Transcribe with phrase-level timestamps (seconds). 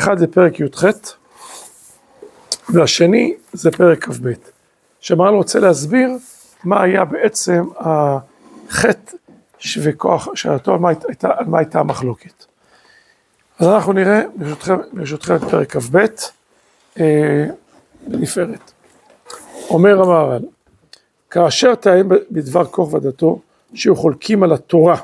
[0.00, 0.84] אחד זה פרק י"ח,
[2.68, 4.32] והשני זה פרק כ"ב.
[5.00, 6.10] שמרן רוצה להסביר
[6.64, 9.16] מה היה בעצם החטא
[9.82, 12.44] וכוח שעתו, על מה הייתה, על מה הייתה המחלוקת.
[13.58, 15.98] אז אנחנו נראה, ברשותכם, ברשותכם את פרק כ"ב,
[17.00, 17.46] אה,
[18.06, 18.72] בנפארת.
[19.70, 20.42] אומר המהר"ל,
[21.30, 23.40] כאשר תאם בדבר כוח ודתו,
[23.74, 24.96] שיהיו חולקים על התורה,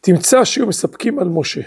[0.00, 1.60] תמצא שיהיו מספקים על משה.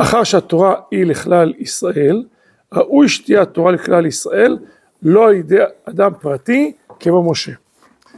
[0.00, 2.24] אחר שהתורה היא לכלל ישראל,
[2.72, 4.58] ראוי שתהיה התורה לכלל ישראל,
[5.02, 7.52] לא על ידי אדם פרטי כמו משה.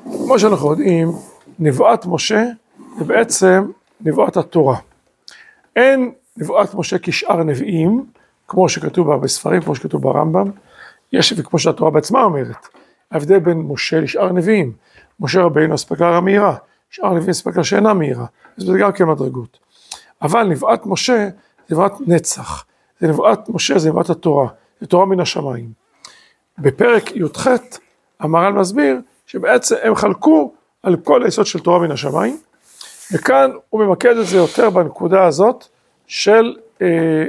[0.05, 1.09] כמו שאנחנו יודעים,
[1.59, 2.45] נבואת משה
[2.99, 3.71] זה בעצם
[4.01, 4.77] נבואת התורה.
[5.77, 8.07] אין נבואת משה כשאר הנביאים,
[8.49, 10.51] כמו שכתוב בה בספרים, כמו שכתוב ברמב"ם,
[11.13, 12.67] יש, וכמו שהתורה בעצמה אומרת,
[13.11, 14.73] ההבדל בין משה לשאר הנביאים,
[15.21, 16.57] משה רבינו אספקלריה מהירה,
[16.91, 18.27] שאר הנביאים אספקלריה שאינה מהירה,
[18.59, 19.59] אז זה גם כן מדרגות.
[20.23, 21.29] אבל נבואת משה
[21.71, 22.65] נבואת נצח,
[23.01, 24.49] זה נבואת משה זה נבואת התורה,
[24.81, 25.73] זה תורה מן השמיים.
[26.59, 27.47] בפרק י"ח
[28.21, 32.39] המהר"ל מסביר שבעצם הם חלקו על כל היסוד של תורה מן השמיים,
[33.13, 35.65] וכאן הוא ממקד את זה יותר בנקודה הזאת
[36.07, 37.25] של אה,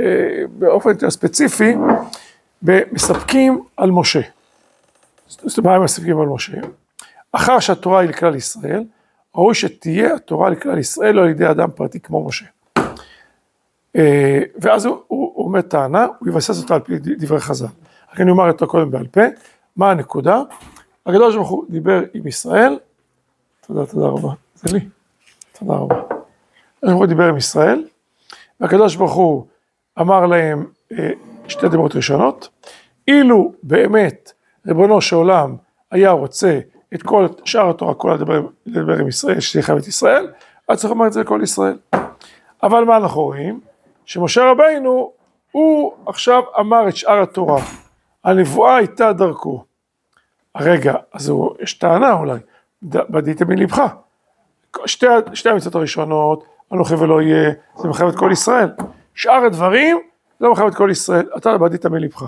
[0.00, 1.74] אה, באופן יותר ספציפי,
[2.92, 4.20] מספקים על משה.
[5.28, 6.52] זאת אומרת, מה הם מספקים על משה?
[7.32, 8.84] אחר שהתורה היא לכלל ישראל,
[9.34, 12.44] ראוי שתהיה התורה לכלל ישראל לא על ידי אדם פרטי כמו משה.
[13.96, 17.66] אה, ואז הוא, אומר טענה, הוא יבסס אותה על פי דברי חז"ל.
[18.12, 19.20] רק אני אומר אותו קודם בעל פה,
[19.76, 20.42] מה הנקודה?
[21.06, 22.78] הקדוש ברוך הוא דיבר עם ישראל,
[23.66, 24.84] תודה, תודה רבה, זה לי,
[25.58, 25.96] תודה רבה.
[25.96, 27.84] הקדוש ברוך הוא דיבר עם ישראל,
[28.60, 29.46] והקדוש ברוך הוא
[30.00, 31.10] אמר להם אה,
[31.48, 32.48] שתי דברות ראשונות,
[33.08, 34.32] אילו באמת
[34.66, 35.56] ריבונו של עולם
[35.90, 36.60] היה רוצה
[36.94, 40.32] את כל שאר התורה, כל הדבר, לדבר עם ישראל, שזה חייב את ישראל,
[40.68, 41.76] אז צריך לומר את זה לכל ישראל.
[42.62, 43.60] אבל מה אנחנו רואים?
[44.06, 45.12] שמשה רבינו,
[45.52, 47.62] הוא עכשיו אמר את שאר התורה.
[48.24, 49.64] הנבואה הייתה דרכו.
[50.56, 52.38] רגע, אז הוא, יש טענה אולי,
[52.82, 53.82] בדית מלבך.
[54.86, 58.68] שתי, שתי המצוות הראשונות, אנוכי ולא יהיה, זה מחייב את כל ישראל.
[59.14, 60.00] שאר הדברים,
[60.40, 62.24] לא מחייב את כל ישראל, אתה בדית מלבך.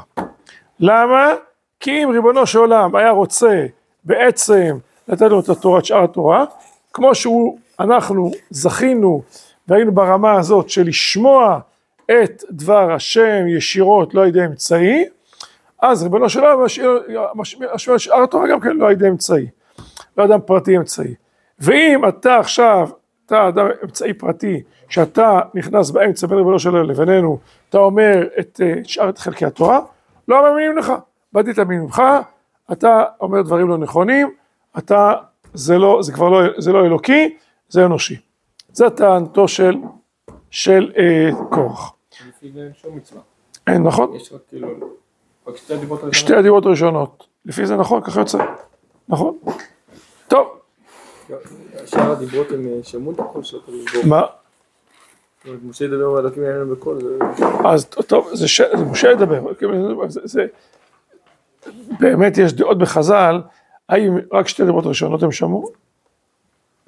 [0.81, 1.33] למה?
[1.81, 3.67] כי אם ריבונו של עולם היה רוצה
[4.05, 4.77] בעצם
[5.09, 6.45] לתת לנו את התורה, את שאר התורה,
[6.93, 9.23] כמו שהוא, אנחנו זכינו
[9.69, 11.59] והיינו ברמה הזאת של לשמוע
[12.11, 15.05] את דבר השם ישירות, לא על ידי אמצעי,
[15.83, 16.69] אז ריבונו של עולם
[17.35, 19.47] משמיע שאר התורה גם כן לא על ידי אמצעי,
[20.17, 21.15] לא אדם פרטי אמצעי.
[21.59, 22.89] ואם אתה עכשיו,
[23.27, 27.39] אתה אדם אמצעי פרטי, שאתה נכנס באמצע בין ריבונו של עולם לבינינו,
[27.69, 29.81] אתה אומר את שאר את חלקי התורה,
[30.29, 30.93] לא מאמינים לך,
[31.33, 32.03] באתי את ממך,
[32.73, 34.31] אתה אומר דברים לא נכונים,
[34.79, 35.13] אתה,
[35.55, 37.37] זה לא, זה כבר לא, זה לא אלוקי,
[37.69, 38.17] זה אנושי.
[38.75, 39.75] זה טענתו של,
[40.51, 41.93] של אה, קורח.
[43.67, 44.15] אין, נכון?
[44.15, 44.69] יש רק כאילו,
[45.47, 46.15] רק שתי הדיברות הראשונות.
[46.15, 47.27] שתי הדיברות הראשונות.
[47.45, 48.39] לפי זה נכון, ככה יוצא.
[49.09, 49.39] נכון?
[50.29, 50.61] טוב.
[51.87, 54.23] שאר הדיברות הם אה, שמעו את הקול של הקדוש מה?
[55.65, 56.99] משה ידבר והאלוקים יענו בקול.
[57.65, 58.47] אז טוב, זה
[58.91, 59.41] משה ידבר.
[60.09, 60.47] זה,
[62.01, 63.43] באמת יש דעות בחז"ל,
[63.89, 65.73] האם רק שתי דיברות ראשונות הם שמעו?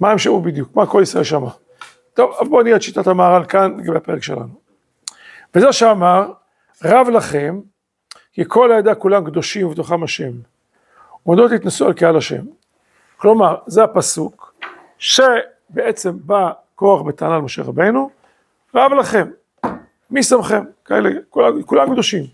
[0.01, 0.77] מה הם שמעו בדיוק?
[0.77, 1.51] מה כל ישראל שמע?
[2.17, 4.49] טוב, בואו נראה את שיטת המהר"ל כאן לגבי הפרק שלנו.
[5.55, 6.33] וזה שאמר,
[6.85, 7.61] רב לכם,
[8.33, 10.31] כי כל העדה כולם קדושים ובתוכם השם.
[11.27, 12.43] ומדוע תתנסו על קהל השם.
[13.17, 14.55] כלומר, זה הפסוק
[14.99, 18.11] שבעצם בא כוח בטענה למשה רבנו,
[18.75, 19.31] רב לכם,
[20.11, 20.65] מי שמכם?
[20.85, 22.25] כאלה, כולם, כולם קדושים.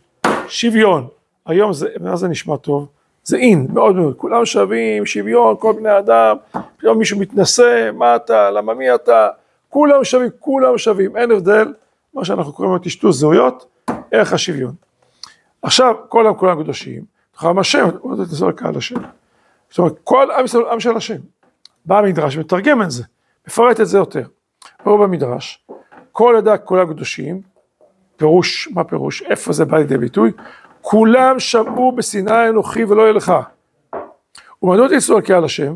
[0.49, 1.09] שוויון,
[1.47, 2.89] היום זה, מה זה נשמע טוב?
[3.25, 6.37] זה אין, מאוד מאוד, כולם שווים, שוויון, כל בני אדם,
[6.77, 9.29] פתאום מישהו מתנשא, מה אתה, למה מי אתה,
[9.73, 11.75] כולם שווים, כולם שווים, אין הבדל,
[12.15, 13.67] מה שאנחנו קוראים לו טשטוש זהויות,
[14.11, 14.75] ערך השוויון.
[15.63, 18.95] עכשיו, כל עם כולם קדושים, תחם השם, הוא תתנסו על קהל השם.
[19.71, 21.17] זאת אומרת, כל עם ישראל עם של השם.
[21.85, 23.03] בא המדרש ומתרגם את זה,
[23.47, 24.27] מפרט את זה יותר.
[24.83, 25.67] פה במדרש,
[26.13, 27.41] כל עדה כולם קדושים,
[28.17, 30.33] פירוש, מה פירוש, איפה זה בא לידי ביטוי?
[30.81, 33.33] כולם שמעו בשנאה אנוכי ולא יהיה לך.
[34.63, 35.75] ומדוע תצאו על קהל השם?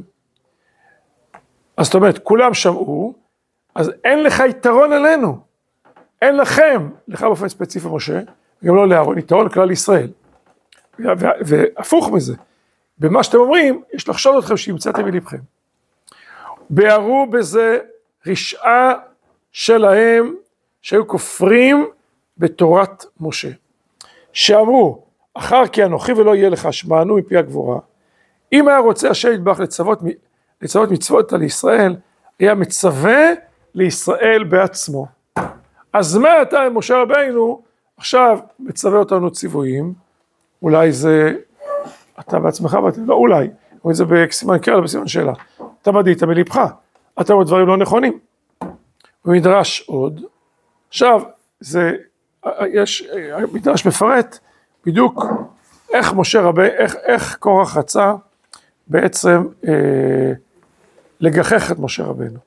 [1.76, 3.25] אז זאת אומרת, כולם שמעו,
[3.76, 5.38] אז אין לך יתרון עלינו.
[6.22, 8.20] אין לכם, לך באופן ספציפי משה,
[8.62, 10.08] וגם לא לאהרון, יתרון לכלל ישראל.
[11.40, 12.34] והפוך מזה,
[12.98, 15.38] במה שאתם אומרים, יש לחשוב אתכם שהמצאתם מלבכם.
[16.70, 17.78] ביארו בזה
[18.26, 18.94] רשעה
[19.52, 20.34] שלהם,
[20.82, 21.86] שהיו כופרים
[22.38, 23.50] בתורת משה.
[24.32, 27.78] שאמרו, אחר כי אנוכי ולא יהיה לך, שמענו מפי הגבורה.
[28.52, 30.00] אם היה רוצה השם יתברך לצוות,
[30.62, 31.96] לצוות מצוות על ישראל,
[32.38, 33.45] היה מצווה
[33.76, 35.06] לישראל בעצמו.
[35.92, 37.62] אז מה אתה, משה רבינו,
[37.96, 39.94] עכשיו מצווה אותנו ציוויים,
[40.62, 41.34] אולי זה,
[42.20, 43.48] אתה בעצמך, לא אולי,
[43.82, 45.32] רואים את זה בסימן קרא, בסימן שאלה,
[45.82, 46.60] אתה מדית מליבך,
[47.20, 48.18] אתה אומר דברים לא נכונים.
[49.24, 50.20] ומדרש עוד,
[50.88, 51.22] עכשיו,
[51.60, 51.92] זה,
[52.72, 53.08] יש,
[53.52, 54.38] מדרש מפרט
[54.86, 55.24] בדיוק
[55.92, 58.14] איך משה רבי, איך, איך קורח רצה
[58.86, 60.32] בעצם אה,
[61.20, 62.38] לגחך את משה רבנו.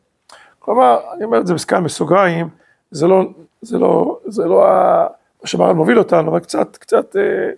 [0.70, 2.50] כלומר, אני אומר את זה בסכם בסוגריים,
[2.92, 3.24] זה לא,
[3.62, 4.66] זה לא, זה לא
[5.42, 7.50] מה שמרן מוביל אותנו, אבל קצת, קצת אה,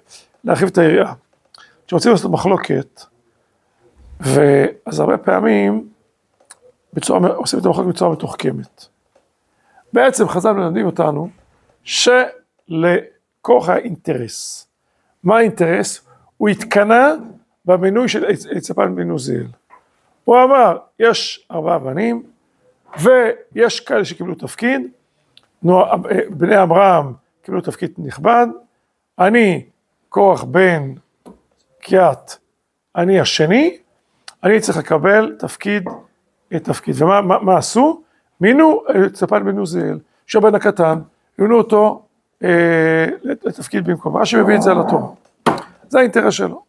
[0.43, 1.13] להרחיב את היריעה.
[1.87, 3.01] כשרוצים לעשות מחלוקת,
[4.19, 5.87] ואז הרבה פעמים
[6.93, 8.85] בצורה, עושים את המחלוקת בצורה מתוחכמת.
[9.93, 11.29] בעצם חז"ל מלמדים אותנו
[11.83, 14.67] שלכוח האינטרס.
[15.23, 16.07] מה האינטרס?
[16.37, 17.13] הוא התקנא
[17.65, 18.25] במינוי של
[18.55, 19.47] יצפן בן עוזיאל.
[20.23, 22.30] הוא אמר, יש ארבעה בנים,
[22.99, 24.81] ויש כאלה שקיבלו תפקיד,
[26.29, 28.47] בני עמרם קיבלו תפקיד נכבד,
[29.19, 29.65] אני
[30.09, 30.93] כוח בן
[31.79, 32.35] קיאט,
[32.95, 33.77] אני השני,
[34.43, 35.89] אני צריך לקבל תפקיד,
[36.63, 37.01] תפקיד.
[37.01, 38.01] ומה מה, מה עשו?
[38.41, 40.99] מינו את אליצפן בן עוזיאל, שהבן הקטן,
[41.39, 42.05] מינו אותו
[42.43, 45.07] אה, לתפקיד במקום, מה שמביא את זה על התורה.
[45.87, 46.63] זה האינטרס שלו.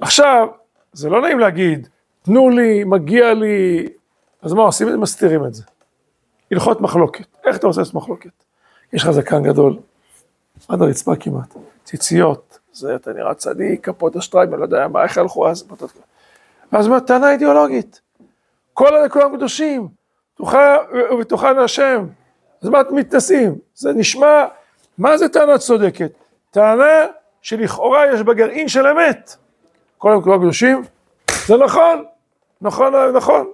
[0.00, 0.48] עכשיו,
[0.92, 1.88] זה לא נעים להגיד,
[2.22, 3.88] תנו לי, מגיע לי,
[4.46, 5.00] אז מה עושים?
[5.00, 5.62] מסתירים את זה.
[6.52, 7.26] הלכות מחלוקת.
[7.44, 8.30] איך אתה רוצה לעשות מחלוקת?
[8.92, 9.78] יש לך זקן גדול,
[10.68, 11.54] עד הרצפה כמעט,
[11.84, 15.64] ציציות, זה אתה נראה צדיק, כפות השטרייב, לא יודע מה, איך הלכו אז,
[16.72, 18.00] ואז אומרת, טענה אידיאולוגית,
[18.74, 19.88] כל אלה כולם קדושים,
[21.10, 22.06] ובתוכן השם,
[22.62, 23.54] אז מה אתם מתנשאים?
[23.74, 24.44] זה נשמע,
[24.98, 26.12] מה זה טענה צודקת?
[26.50, 27.06] טענה
[27.42, 29.36] שלכאורה יש בה גרעין של אמת.
[29.98, 30.82] כל אלה כולם קדושים,
[31.46, 32.04] זה נכון,
[32.60, 33.46] נכון, נכון.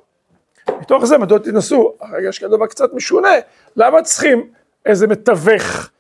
[0.81, 3.29] מתוך זה מדוע תנסו, הרגע יש כאן דבר קצת משונה,
[3.77, 4.51] למה צריכים
[4.87, 5.91] איזה מתווך?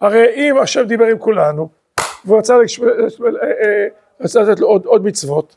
[0.00, 1.68] הרי אם השם דיבר עם כולנו,
[2.24, 2.56] והוא רצה,
[4.20, 5.56] רצה לתת לו עוד, עוד מצוות,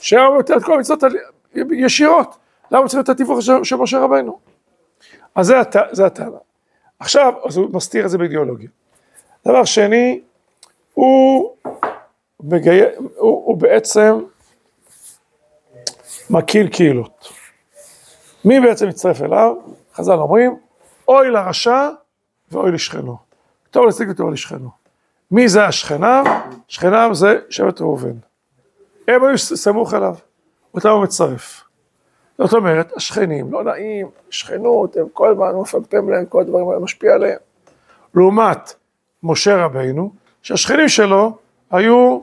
[0.00, 1.02] שהיה נותן את כל המצוות
[1.70, 2.36] ישירות,
[2.70, 4.38] למה צריך את התיווך של משה רבנו?
[5.34, 6.36] אז זה, הת, זה הטענה.
[6.98, 8.68] עכשיו, אז הוא מסתיר את זה באידיאולוגיה.
[9.46, 10.20] דבר שני,
[10.94, 11.50] הוא,
[12.40, 12.80] מגי...
[13.16, 14.20] הוא, הוא בעצם
[16.30, 17.28] מקהיל קהילות.
[18.44, 19.56] מי בעצם מצטרף אליו?
[19.94, 20.56] חז"ל אומרים,
[21.08, 21.88] אוי לרשע
[22.52, 23.16] ואוי לשכנו.
[23.70, 24.70] טוב להשיג וטוב לשכנו.
[25.30, 26.24] מי זה השכניו?
[26.68, 28.16] שכניו זה שבט ראובן.
[29.08, 30.14] הם היו סמוך אליו,
[30.74, 31.64] אותם הוא מצטרף.
[32.38, 37.14] זאת אומרת, השכנים, לא נעים, שכנות, הם כל הזמן מפמפם להם, כל הדברים האלה משפיע
[37.14, 37.38] עליהם.
[38.14, 38.74] לעומת
[39.22, 40.12] משה רבינו,
[40.42, 41.36] שהשכנים שלו
[41.70, 42.20] היו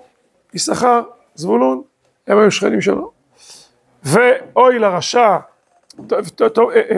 [0.53, 1.01] יששכר,
[1.35, 1.81] זבולון,
[2.27, 3.11] הם היו שכנים שלו.
[4.03, 5.37] ואוי לרשע,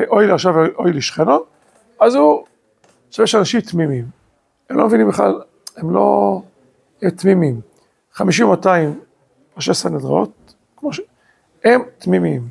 [0.07, 1.39] אוי לרשע ואוי לשכנו,
[1.99, 2.45] אז הוא,
[3.07, 4.05] עכשיו יש אנשים תמימים,
[4.69, 5.41] הם לא מבינים בכלל,
[5.77, 6.41] הם לא
[7.17, 7.61] תמימים.
[8.13, 8.99] חמישים מאתיים
[9.55, 11.01] ראשי סנהדריות, כמו ש...
[11.63, 12.47] הם תמימים.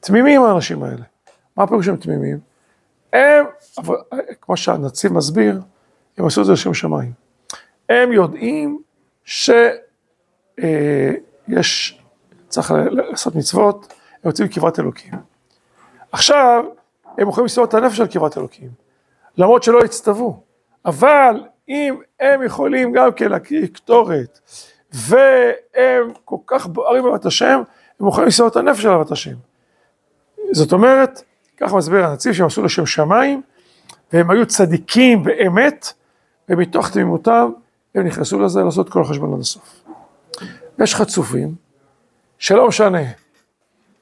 [0.00, 1.02] תמימים האנשים האלה.
[1.56, 2.38] מה הפירוש שהם תמימים?
[3.12, 3.44] הם,
[4.40, 5.60] כמו שהנציב מסביר,
[6.18, 7.12] הם עשו את זה לשם שמיים.
[7.88, 8.82] הם יודעים
[9.24, 9.78] שיש,
[10.62, 11.10] אה,
[12.48, 15.12] צריך לעשות מצוות, הם יוצאים מקברת אלוקים.
[16.12, 16.64] עכשיו,
[17.18, 18.68] הם יכולים לסתור את הנפש על קרבת אלוקים,
[19.38, 20.40] למרות שלא הצטוו.
[20.84, 24.40] אבל אם הם יכולים גם כן להקריא קטורת,
[24.92, 27.62] והם כל כך בוערים בבת השם,
[28.00, 29.34] הם יכולים לסתור את הנפש על אהבת השם.
[30.52, 31.22] זאת אומרת,
[31.56, 33.42] ככה מסביר הנציב שהם עשו לשם שמיים,
[34.12, 35.92] והם היו צדיקים באמת,
[36.48, 37.50] ומתוך תמימותם
[37.94, 39.84] הם נכנסו לזה לעשות כל החשבון עד הסוף.
[40.78, 41.54] יש חצופים,
[42.38, 43.02] שלא משנה,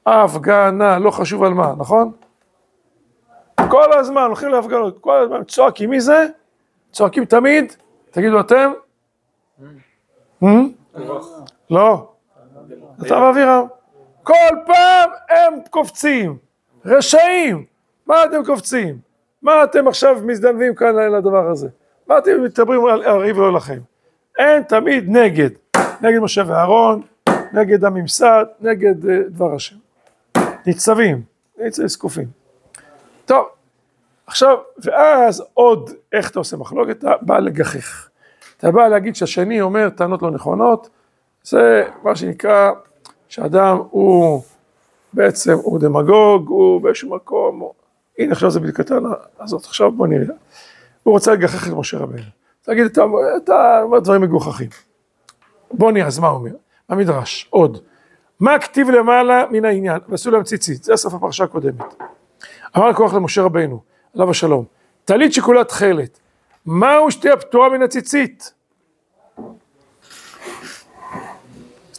[0.05, 2.11] הפגנה, לא חשוב על מה, נכון?
[3.69, 6.27] כל הזמן הולכים להפגנות, כל הזמן צועקים, מי זה?
[6.91, 7.73] צועקים תמיד,
[8.11, 8.71] תגידו אתם?
[10.43, 10.47] Hmm?
[11.69, 12.11] לא,
[13.05, 13.65] אתה ואבירם.
[14.23, 16.37] כל פעם הם קופצים,
[16.85, 17.65] רשעים,
[18.07, 18.97] מה אתם קופצים?
[19.41, 21.67] מה אתם עכשיו מזדנבים כאן לדבר הזה?
[22.07, 23.79] מה אתם מדברים על הריב ולא לכם?
[24.39, 25.49] הם תמיד נגד,
[26.01, 27.01] נגד משה ואהרון,
[27.53, 29.75] נגד הממסד, נגד uh, דבר השם.
[30.65, 31.21] ניצבים,
[31.57, 32.27] ניצבים זקופים.
[33.25, 33.45] טוב,
[34.27, 36.97] עכשיו, ואז עוד, איך אתה עושה מחלוקת?
[36.97, 38.09] אתה בא לגחך.
[38.57, 40.89] אתה בא להגיד שהשני אומר טענות לא נכונות,
[41.43, 42.71] זה מה שנקרא
[43.29, 44.41] שאדם הוא
[45.13, 47.73] בעצם, הוא דמגוג, הוא באיזשהו מקום, הוא...
[48.19, 50.35] הנה עכשיו זה בדיוק הטענה הזאת, עכשיו בוא נראה.
[51.03, 52.21] הוא רוצה לגחך את משה רבנו.
[52.61, 52.85] תגיד,
[53.43, 54.69] אתה, אומר דברים מגוחכים.
[55.71, 56.51] בוא נראה, אז מה הוא אומר?
[56.89, 57.77] המדרש, עוד.
[58.39, 59.99] מה כתיב למעלה מן העניין?
[60.09, 61.85] ועשו להם ציצית, זה הסוף הפרשה הקודמת.
[62.77, 63.81] אמר הכוח למשה רבינו,
[64.15, 64.65] עליו השלום,
[65.05, 66.19] טלית שכולה תכלת,
[66.65, 68.53] מהו שתהיה פטורה מן הציצית?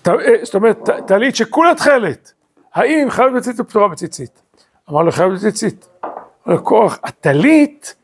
[0.08, 2.32] אה, זאת אומרת, טלית שכולה תכלת,
[2.74, 4.42] האם חייבת בציצית או פטורה בציצית?
[4.90, 5.88] אמר לו חייבת בציצית.
[6.04, 7.94] אמר לו קורח, הטלית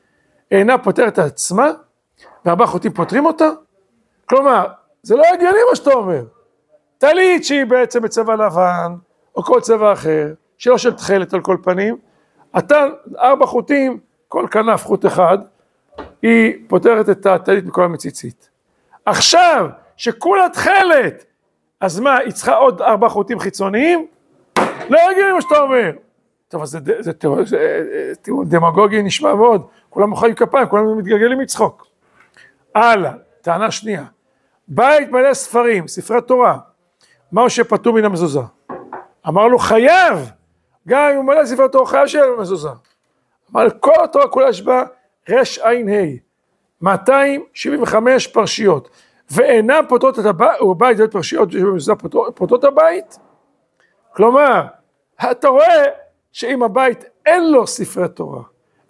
[0.50, 1.70] אינה פותרת עצמה,
[2.44, 3.48] וארבעה חוטאים פותרים אותה?
[4.26, 4.66] כלומר,
[5.02, 6.24] זה לא הגיוני מה שאתה אומר.
[6.98, 8.94] טלית שהיא בעצם בצבע לבן,
[9.36, 11.96] או כל צבע אחר, שלא של תכלת על כל פנים,
[12.58, 12.86] אתה,
[13.18, 13.98] ארבע חוטים,
[14.28, 15.38] כל כנף חוט אחד,
[16.22, 18.50] היא פותרת את הטלית מכל המציצית.
[19.04, 21.24] עכשיו, שכולה תכלת,
[21.80, 24.06] אז מה, היא צריכה עוד ארבע חוטים חיצוניים?
[24.88, 25.90] לא הגיוני מה שאתה אומר.
[26.48, 27.12] טוב, אז זה, זה,
[28.22, 31.86] טיעון דמגוגי נשמע מאוד, כולם מוחאים כפיים, כולם מתגלגלים מצחוק.
[32.74, 34.04] הלאה, טענה שנייה.
[34.68, 36.58] בית מלא ספרים, ספרי תורה,
[37.32, 38.40] מהו שפטור מן המזוזה?
[39.28, 40.30] אמר לו חייב,
[40.88, 42.68] גם אם הוא מלא ספרי תורה חייב שיהיה לו מזוזה.
[43.52, 44.84] אמר לו כל התורה כולה יש בה
[45.30, 45.70] רע"ה,
[46.80, 48.88] 275 פרשיות,
[49.30, 51.94] ואינן פותרות את הבית, ובית זה פרשיות שבמזוזה
[52.34, 53.18] פותרות את הבית.
[54.12, 54.66] כלומר,
[55.30, 55.84] אתה רואה
[56.32, 58.42] שאם הבית אין לו ספרי תורה,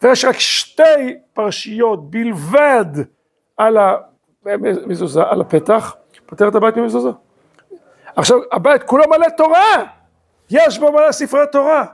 [0.03, 2.85] ויש רק שתי פרשיות בלבד
[3.57, 3.79] על
[4.45, 7.11] המזוזה, על הפתח, פותר את הבית ממזוזה.
[8.17, 9.85] עכשיו, הבית כולו מלא תורה,
[10.51, 11.85] יש בו מלא ספרי תורה,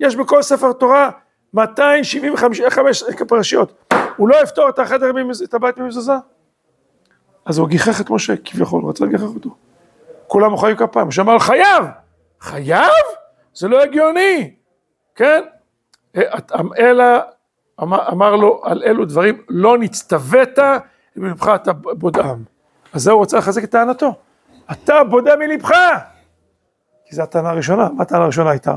[0.00, 1.10] יש בכל ספר תורה
[1.54, 2.62] 275
[3.28, 5.10] פרשיות, הוא לא יפתור את החדר,
[5.44, 6.12] את הבית ממזוזה?
[7.44, 9.50] אז הוא גיחך את משה, כביכול, הוא רצה לגחך אותו.
[10.26, 11.84] כולם מוחאים כפיים, משה אמר חייב,
[12.40, 13.04] חייב?
[13.54, 14.54] זה לא הגיוני,
[15.14, 15.42] כן?
[16.78, 17.04] אלא
[17.82, 20.58] אמר, אמר לו על אלו דברים לא נצטווית
[21.16, 22.44] מלבך אתה בודעם.
[22.92, 24.14] אז זה הוא רוצה לחזק את טענתו.
[24.72, 25.70] אתה בודה מלבך!
[27.06, 27.88] כי זו הטענה הראשונה.
[27.96, 28.76] מה הטענה הראשונה הייתה?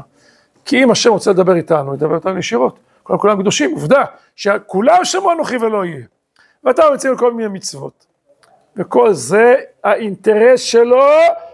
[0.65, 2.79] כי אם השם רוצה לדבר איתנו, ידבר איתנו ישירות.
[3.03, 4.03] כולם כולם קדושים, עובדה,
[4.35, 6.05] שכולם שמעו אנוכי ולא יהיה.
[6.63, 8.05] ואתה מציע כל מיני מצוות.
[8.75, 11.03] וכל זה האינטרס שלו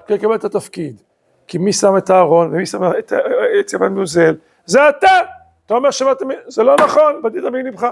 [0.08, 1.02] כדי לקבל את התפקיד.
[1.48, 3.14] כי מי שם את הארון ומי שם את
[3.60, 4.36] יציבת מיוזל?
[4.66, 5.20] זה אתה!
[5.66, 7.88] אתה אומר שמעת, זה לא נכון, בדית מלבך.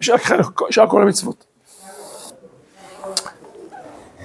[0.00, 1.46] שאר כל המצוות.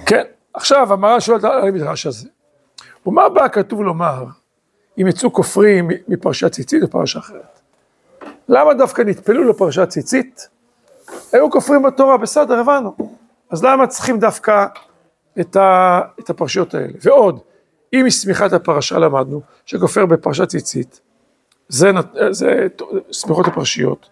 [0.06, 0.24] כן,
[0.58, 2.28] עכשיו המר"ן שואל על המדרש הזה.
[3.06, 4.24] ומה בא כתוב לומר
[5.00, 7.60] אם יצאו כופרים מפרשת ציצית לפרשה אחרת?
[8.48, 10.48] למה דווקא נטפלו לפרשת ציצית?
[11.32, 12.96] היו כופרים בתורה, בסדר, הבנו.
[13.50, 14.66] אז למה צריכים דווקא
[15.40, 16.92] את, ה, את הפרשיות האלה?
[17.02, 17.40] ועוד,
[17.94, 21.00] אם מסמיכת הפרשה למדנו, שכופר בפרשת ציצית,
[21.68, 21.90] זה,
[22.30, 22.66] זה
[23.12, 24.08] סמיכות הפרשיות.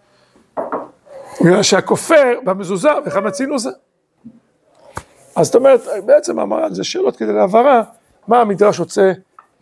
[1.41, 3.71] בגלל שהכופר במזוזה, ואיך מצינו זה.
[5.37, 7.83] אז זאת אומרת, בעצם המר"ן זה שאלות כדי להבהרה,
[8.29, 9.13] מה המדרש רוצה,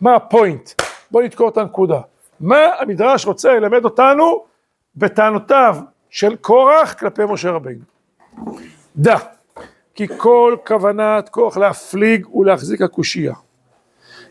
[0.01, 0.69] מה הפוינט,
[1.11, 1.99] בוא נדקור את הנקודה.
[2.39, 4.43] מה המדרש רוצה ללמד אותנו
[4.95, 5.77] בטענותיו
[6.09, 7.83] של קורח כלפי משה רבינו.
[8.95, 9.17] דע,
[9.95, 13.33] כי כל כוונת כוח להפליג ולהחזיק הקושייה.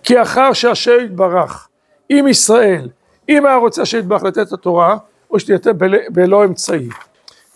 [0.02, 1.68] כי אחר שהשם יתברך
[2.08, 2.88] עם ישראל,
[3.28, 4.96] אם היה רוצה שיתברך לתת את התורה,
[5.30, 5.36] או
[5.76, 6.88] בל- בלא אמצעי.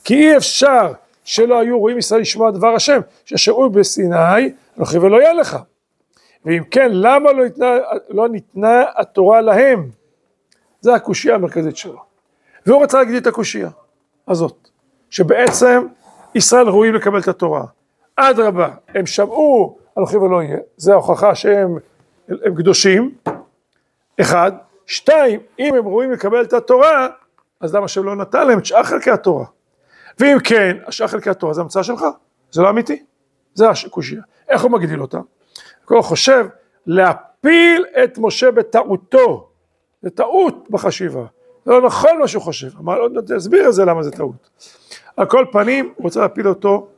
[0.05, 0.93] כי אי אפשר
[1.29, 5.57] שלא היו רואים ישראל לשמוע דבר השם, ששאול בסיני, אנוכי ולא יהיה לך.
[6.45, 7.77] ואם כן, למה לא ניתנה,
[8.09, 9.89] לא ניתנה התורה להם?
[10.81, 12.03] זה הקושייה המרכזית שלו.
[12.67, 13.69] והוא רצה להגיד את הקושייה
[14.29, 14.69] הזאת,
[15.11, 15.87] שבעצם
[16.35, 17.65] ישראל ראויים לקבל את התורה.
[18.17, 21.79] אדרבה, הם שמעו אנוכי ולא יהיה, זה ההוכחה שהם
[22.29, 23.15] הם קדושים,
[24.21, 24.53] אחד,
[24.87, 27.09] שתיים, אם הם ראויים לקבל את התורה,
[27.61, 29.45] אז למה שהם לא נתן להם את שאר חלקי התורה?
[30.21, 32.05] ואם כן, השאר חלקי התורה זה המצאה שלך,
[32.51, 33.05] זה לא אמיתי,
[33.55, 34.23] זה הקושייה.
[34.49, 35.19] איך הוא מגדיל אותה?
[35.89, 36.47] הוא חושב
[36.87, 39.49] להפיל את משה בטעותו,
[40.03, 41.25] זה טעות בחשיבה,
[41.65, 44.51] זה לא נכון מה שהוא חושב, אמר, עוד מעט תסביר את זה למה זה טעות.
[45.17, 46.89] על כל פנים, הוא רוצה להפיל אותו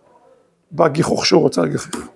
[0.73, 2.09] בגיחוך שהוא רוצה להגיחך.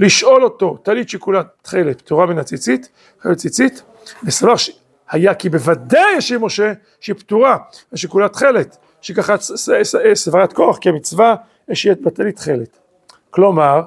[0.00, 3.82] לשאול אותו, טלית שכולה תכלת, פטורה מן הציצית, תכלת ציצית,
[4.24, 4.54] וסבר
[5.10, 7.56] היה כי בוודאי יש עם משה שהיא פטורה,
[7.92, 9.34] ושכולה תכלת, שככה
[10.14, 11.34] סברת כוח, כי המצווה
[11.72, 12.78] שיהיה בטלית תכלת.
[13.30, 13.82] כלומר,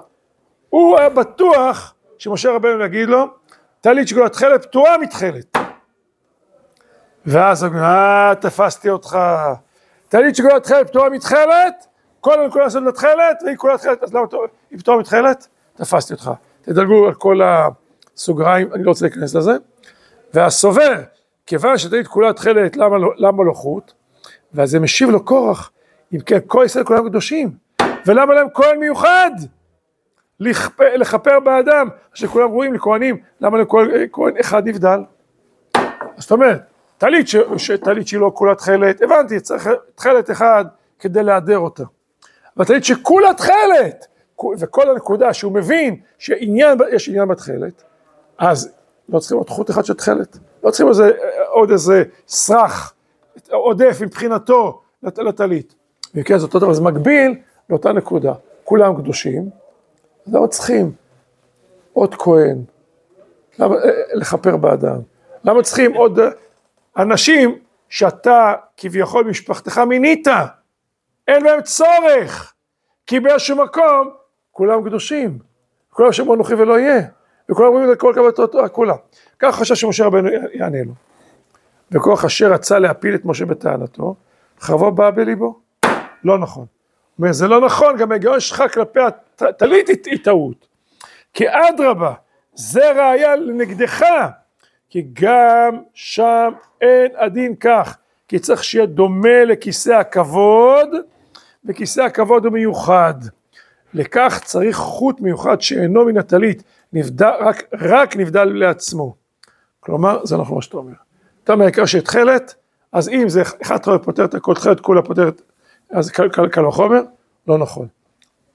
[0.69, 3.25] הוא היה בטוח שמשה רבנו יגיד לו,
[3.81, 5.57] טלית שכולה תכלת, פטורה מתכלת.
[7.25, 9.17] ואז הוא אומר, אה, תפסתי אותך.
[10.09, 11.87] טלית שכולה תכלת, פטורה מתכלת,
[12.21, 14.25] כל הנקודה לעשות לתכלת, והיא כולה תכלת, אז למה
[14.71, 15.47] היא פטורה מתכלת?
[15.75, 16.31] תפסתי אותך.
[16.61, 17.39] תדלגו על כל
[18.15, 19.51] הסוגריים, אני לא רוצה להיכנס לזה.
[20.33, 21.01] והסובר,
[21.45, 23.93] כיוון שטלית כולה תכלת, למה, לא- למה לא חוט?
[24.53, 25.71] ואז זה משיב לו קורח,
[26.13, 27.51] אם כן, כל ישראל כולם קדושים,
[28.05, 29.31] ולמה להם כהן מיוחד?
[30.39, 34.99] לכפר, לכפר באדם, שכולם ראויים לכהנים, למה לכל כהן אחד נבדל?
[36.17, 36.61] זאת אומרת,
[36.97, 37.27] טלית,
[37.83, 40.65] טלית שהיא לא כולה תכלת, הבנתי, צריך תכלת אחד
[40.99, 41.83] כדי להדר אותה.
[42.57, 44.07] והטלית שכולה תכלת,
[44.59, 47.83] וכל הנקודה שהוא מבין שיש עניין בתכלת,
[48.37, 48.71] אז
[49.09, 51.11] לא צריכים עוד חוט אחד של תכלת, לא צריכים איזה,
[51.47, 52.92] עוד איזה סרח
[53.57, 55.75] עודף מבחינתו לטלית.
[56.15, 57.35] וכן, זה אותו דבר, זה מקביל
[57.69, 58.33] לאותה נקודה.
[58.63, 59.49] כולם קדושים,
[60.27, 60.91] למה צריכים
[61.93, 62.63] עוד כהן?
[63.59, 63.79] למה אה,
[64.13, 64.99] לכפר באדם?
[65.43, 66.19] למה צריכים עוד
[66.97, 67.57] אנשים
[67.89, 70.27] שאתה כביכול משפחתך מינית?
[71.27, 72.53] אין בהם צורך,
[73.07, 74.09] כי באיזשהו מקום
[74.51, 75.39] כולם קדושים,
[75.89, 77.01] כולם שם ולא יהיה,
[77.51, 78.95] וכולם אומרים לכל קבלת התורה, כולם.
[79.39, 80.93] כך חשב שמשה רבנו יענה לו.
[81.93, 84.15] וכוח אשר רצה להפיל את משה בטענתו,
[84.59, 85.59] חרבו בא בליבו.
[86.23, 86.65] לא נכון.
[87.15, 88.99] הוא אומר, זה לא נכון, גם ההיגיון שלך כלפי
[89.39, 90.67] הטלית היא טעות.
[91.33, 92.13] כי אדרבה,
[92.53, 94.05] זה ראיה לנגדך,
[94.89, 97.97] כי גם שם אין הדין כך,
[98.27, 100.89] כי צריך שיהיה דומה לכיסא הכבוד,
[101.65, 103.13] וכיסא הכבוד הוא מיוחד.
[103.93, 109.15] לכך צריך חוט מיוחד שאינו מן הטלית, נבדל, רק, רק נבדל לעצמו.
[109.79, 110.93] כלומר, זה נכון מה שאתה אומר.
[111.49, 112.55] אומר, העיקר שתכלת,
[112.91, 115.41] אז אם זה אחד פותר את הכל, תכלת כולה פותרת,
[115.91, 117.01] אז קל וחומר,
[117.47, 117.87] לא נכון.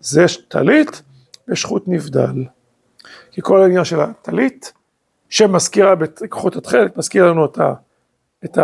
[0.00, 1.02] זה טלית
[1.48, 2.44] ויש חוט נבדל.
[3.30, 4.72] כי כל העניין של הטלית,
[5.28, 7.74] שמזכירה בכוחות התכלת, מזכיר לנו את, ה,
[8.44, 8.58] את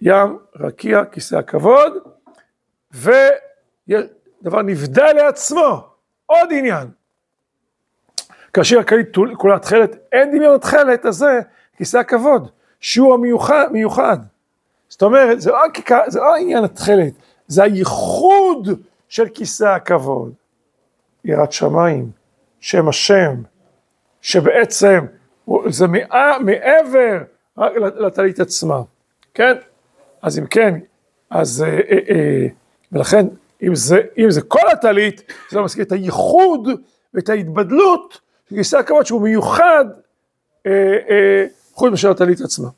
[0.00, 1.92] הים, רקיע, כיסא הכבוד,
[2.92, 5.88] ודבר נבדל לעצמו,
[6.26, 6.88] עוד עניין.
[8.52, 11.40] כאשר הכלית כולה תכלת, אין דמיון התכלת הזה,
[11.76, 12.50] כיסא הכבוד,
[12.80, 14.18] שהוא המיוחד, מיוחד.
[14.88, 15.58] זאת אומרת, זה לא,
[16.06, 17.12] זה לא עניין התכלת,
[17.46, 18.68] זה הייחוד
[19.08, 20.32] של כיסא הכבוד.
[21.24, 22.10] יראת שמיים,
[22.60, 23.34] שם השם,
[24.22, 25.06] שבעצם
[25.68, 25.86] זה
[26.40, 27.18] מעבר
[27.58, 28.82] רק לטלית עצמה,
[29.34, 29.52] כן?
[30.22, 30.78] אז אם כן,
[31.30, 32.46] אז, אה, אה, אה,
[32.92, 33.26] ולכן,
[33.62, 36.68] אם זה, אם זה כל הטלית, זה לא מזכיר את הייחוד
[37.14, 39.84] ואת ההתבדלות של כיסא הכבוד שהוא מיוחד
[40.66, 41.44] אה, אה,
[41.80, 42.68] חוץ מאשר הטלית עצמה.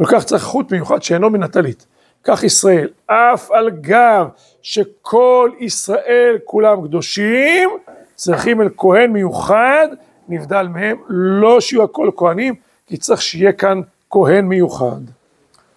[0.00, 1.86] וכך צריך חוט מיוחד שאינו מן הטלית.
[2.24, 4.28] כך ישראל, אף על גב
[4.62, 7.70] שכל ישראל כולם קדושים,
[8.14, 9.88] צריכים אל כהן מיוחד,
[10.28, 12.54] נבדל מהם, לא שיהיו הכל כהנים,
[12.86, 15.00] כי צריך שיהיה כאן כהן מיוחד.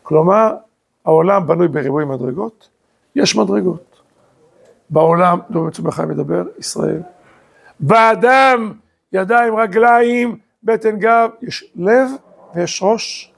[0.03, 0.53] כלומר,
[1.05, 2.69] העולם בנוי בריבוי מדרגות,
[3.15, 4.01] יש מדרגות.
[4.89, 7.01] בעולם, דובר מצומח מדבר, ישראל.
[7.79, 8.73] באדם,
[9.13, 12.09] ידיים, רגליים, בטן גב, יש לב
[12.55, 13.33] ויש ראש,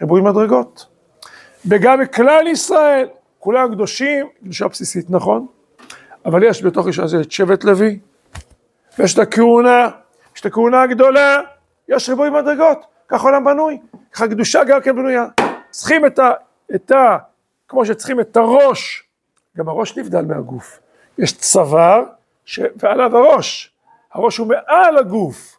[0.00, 0.86] ריבוי מדרגות.
[1.68, 3.08] וגם מכלל ישראל,
[3.38, 5.46] כולם קדושים, קדושה בסיסית נכון,
[6.24, 7.98] אבל יש בתוך אישה הזה את שבט לוי,
[8.98, 9.88] ויש את הכהונה,
[10.34, 11.40] יש את הכהונה הגדולה,
[11.88, 13.78] יש ריבוי מדרגות, כך העולם בנוי,
[14.12, 15.26] ככה קדושה גם כן בנויה.
[15.70, 16.30] צריכים את ה...
[16.74, 17.18] את ה
[17.68, 19.04] כמו שצריכים את הראש,
[19.56, 20.78] גם הראש נבדל מהגוף.
[21.18, 22.02] יש צוואר
[22.44, 22.60] ש...
[22.76, 23.72] ועליו הראש,
[24.12, 25.55] הראש הוא מעל הגוף,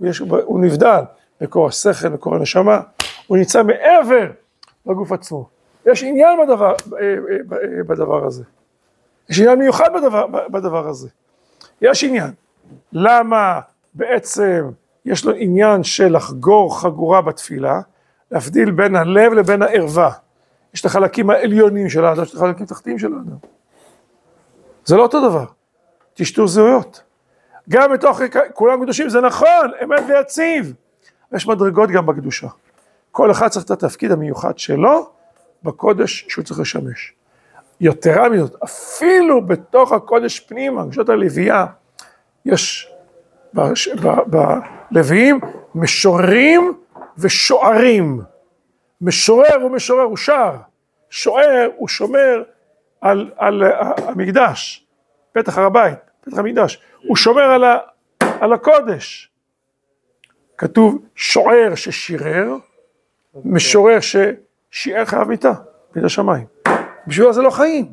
[0.00, 0.18] יש...
[0.18, 1.02] הוא נבדל
[1.40, 2.80] מקור השכל, מקור הנשמה,
[3.26, 4.30] הוא נמצא מעבר
[4.86, 5.48] לגוף עצמו.
[5.86, 8.44] יש עניין בדבר, אה, אה, בדבר הזה.
[9.28, 11.08] יש עניין מיוחד בדבר, בדבר הזה.
[11.80, 12.30] יש עניין.
[12.92, 13.60] למה
[13.94, 14.70] בעצם
[15.04, 17.80] יש לו עניין של לחגור חגורה בתפילה,
[18.30, 20.10] להבדיל בין הלב לבין הערווה.
[20.74, 23.36] יש את החלקים העליונים של האדם, יש את החלקים התחתיים של האדם.
[24.84, 25.44] זה לא אותו דבר.
[26.14, 27.02] טשטוש זהויות.
[27.68, 28.20] גם בתוך
[28.54, 30.74] כולם קדושים, זה נכון, אמת ויציב.
[31.32, 32.48] יש מדרגות גם בקדושה.
[33.10, 35.10] כל אחד צריך את התפקיד המיוחד שלו
[35.62, 37.12] בקודש שהוא צריך לשמש.
[37.80, 41.66] יתרה מזאת, אפילו בתוך הקודש פנימה, קדושות הלוויה,
[42.44, 42.92] יש
[44.90, 45.40] בלוויים
[45.74, 46.72] משוררים
[47.18, 48.20] ושוערים.
[49.00, 50.52] משורר הוא משורר, הוא שר.
[51.10, 52.42] שוער הוא שומר
[53.00, 53.62] על, על
[53.96, 54.86] המקדש,
[55.32, 56.82] פתח הר הבית, פתח המקדש.
[57.08, 57.78] הוא שומר על, ה,
[58.20, 59.30] על הקודש.
[60.58, 62.54] כתוב שוער ששירר,
[63.44, 65.52] משורר ששיער חייב מיתה,
[65.96, 66.46] מן השמיים.
[67.06, 67.92] בשבילו זה לא חיים,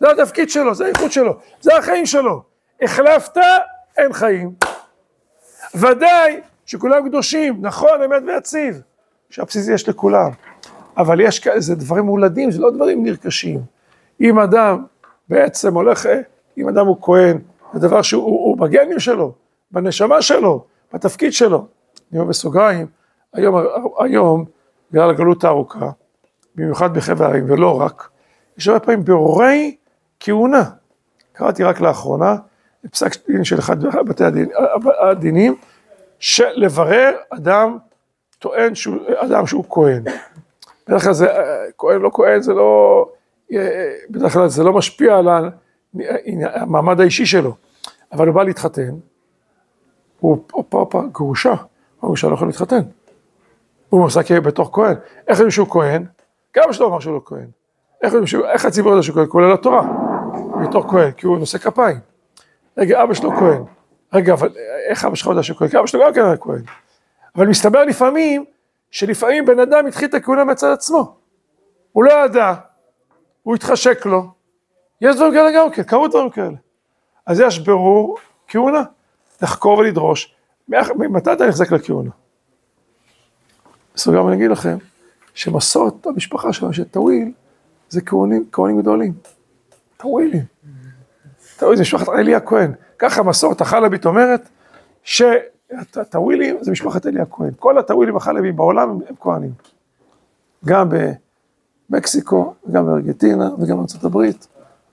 [0.00, 2.42] זה התפקיד שלו, זה האיכות שלו, זה החיים שלו.
[2.82, 3.36] החלפת,
[3.96, 4.52] אין חיים.
[5.74, 8.80] ודאי שכולם קדושים, נכון, אמת ויציב,
[9.30, 10.30] שהבסיס יש לכולם.
[10.96, 13.60] אבל יש כאלה, זה דברים מולדים, זה לא דברים נרכשים.
[14.20, 14.84] אם אדם
[15.28, 16.08] בעצם הולך,
[16.58, 17.38] אם אדם הוא כהן,
[17.76, 19.32] זה דבר שהוא בגנים שלו,
[19.70, 21.66] בנשמה שלו, בתפקיד שלו.
[22.12, 22.86] אני אומר בסוגריים,
[23.32, 23.56] היום,
[23.98, 24.44] היום
[24.90, 25.90] בגלל הגלות הארוכה,
[26.54, 28.08] במיוחד בחבר הערים, ולא רק,
[28.58, 29.76] יש הרבה פעמים בירורי
[30.20, 30.64] כהונה.
[31.32, 32.36] קראתי רק לאחרונה,
[32.90, 34.48] פסק דין של אחד בתי הדין,
[35.10, 35.54] הדינים,
[36.18, 37.78] של לברר אדם
[38.38, 40.02] טוען שהוא, אדם שהוא כהן.
[40.88, 41.26] בדרך כלל זה,
[41.78, 43.04] כהן לא כהן, זה לא
[43.52, 45.28] אה, בדרך כלל זה לא משפיע על
[46.42, 47.54] המעמד האישי שלו,
[48.16, 48.90] אבל הוא בא להתחתן,
[50.20, 51.54] הוא הופה הופה, גרושה,
[52.00, 52.82] גרושה לא יכול להתחתן.
[53.88, 54.96] הוא מועסק בתוך כהן.
[55.28, 56.04] איך יודעים שהוא כהן?
[56.56, 57.46] גם שלא אמר שהוא לא כהן.
[58.02, 58.14] איך
[58.52, 59.26] איך הציבור יודע שהוא כהן?
[59.28, 59.82] כולל התורה.
[60.62, 61.96] בתור כהן, כי הוא נושא כפיים.
[62.78, 63.62] רגע, אבא שלו כהן.
[64.12, 64.48] רגע, אבל
[64.88, 65.68] איך אבא שלך יודע שהוא כהן?
[65.68, 66.62] כי אבא שלו גם כן היה כהן.
[67.36, 68.44] אבל מסתבר לפעמים,
[68.90, 71.16] שלפעמים בן אדם התחיל את הכהונה מצד עצמו.
[71.92, 72.54] הוא לא ידע,
[73.42, 74.26] הוא התחשק לו.
[75.00, 76.65] יש דברים כאלה גם כן, קרו דברים כאלה.
[77.26, 78.16] אז יש בירור
[78.48, 78.82] כהונה,
[79.42, 80.34] לחקור ולדרוש.
[80.68, 82.10] מאח- מתי אתה מוחזק לכהונה?
[83.94, 84.76] בסוגריים אני אגיד לכם,
[85.34, 87.32] שמסורת המשפחה שלנו, של טוויל,
[87.88, 89.12] זה כהנים, כהנים גדולים.
[89.96, 90.42] טווילים.
[91.58, 92.72] טוויל זה משפחת עלי הכהן.
[92.98, 94.48] ככה מסורת החלבית אומרת,
[95.02, 97.50] שהטווילים זה משפחת עלי הכהן.
[97.58, 99.52] כל הטווילים החלבים בעולם הם כהנים.
[100.64, 100.88] גם
[101.90, 104.46] במקסיקו, גם בארגנטינה, וגם בארצות הברית,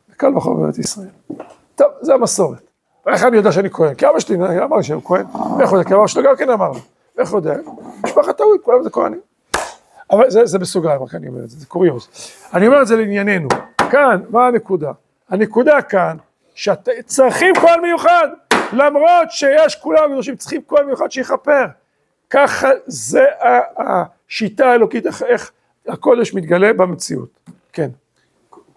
[0.10, 1.08] וקל וחומר בארץ ישראל.
[1.76, 2.70] טוב, זה המסורת.
[3.08, 3.94] איך אני יודע שאני כהן?
[3.96, 5.26] כי אבא שלי אמר לי שהוא כהן.
[5.60, 5.90] איך הוא יודע?
[5.90, 6.80] כי אבא שלו גם כן אמר לו.
[7.18, 7.56] איך יודע?
[8.04, 9.20] משפחת טוויל, כולם זה כהנים.
[10.12, 12.08] אבל זה, זה בסוגריים, רק אני אומר את זה, זה קוריוז.
[12.54, 13.48] אני אומר את זה לענייננו.
[13.90, 14.92] כאן, מה הנקודה?
[15.30, 16.18] הנקודה כאן,
[16.56, 18.28] שצריכים כהן מיוחד,
[18.74, 21.66] למרות שיש כולם קדושים, צריכים כהן מיוחד שיכפר.
[22.30, 23.26] ככה זה
[23.78, 25.52] השיטה האלוקית, איך, איך
[25.88, 27.30] הקודש מתגלה במציאות.
[27.74, 27.90] כן.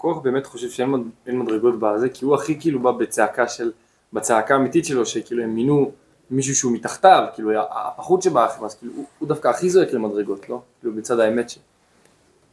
[0.06, 3.70] קורח באמת חושב שאין מד- אין מדרגות בזה, כי הוא הכי כאילו בא בצעקה של,
[4.12, 5.90] בצעקה האמיתית שלו, שכאילו הם מינו
[6.30, 10.60] מישהו שהוא מתחתיו, כאילו הפחות שבאחים, אז כאילו הוא- הוא דווקא הכי זועק למדרגות, לא?
[10.80, 11.58] כאילו בצד האמת ש...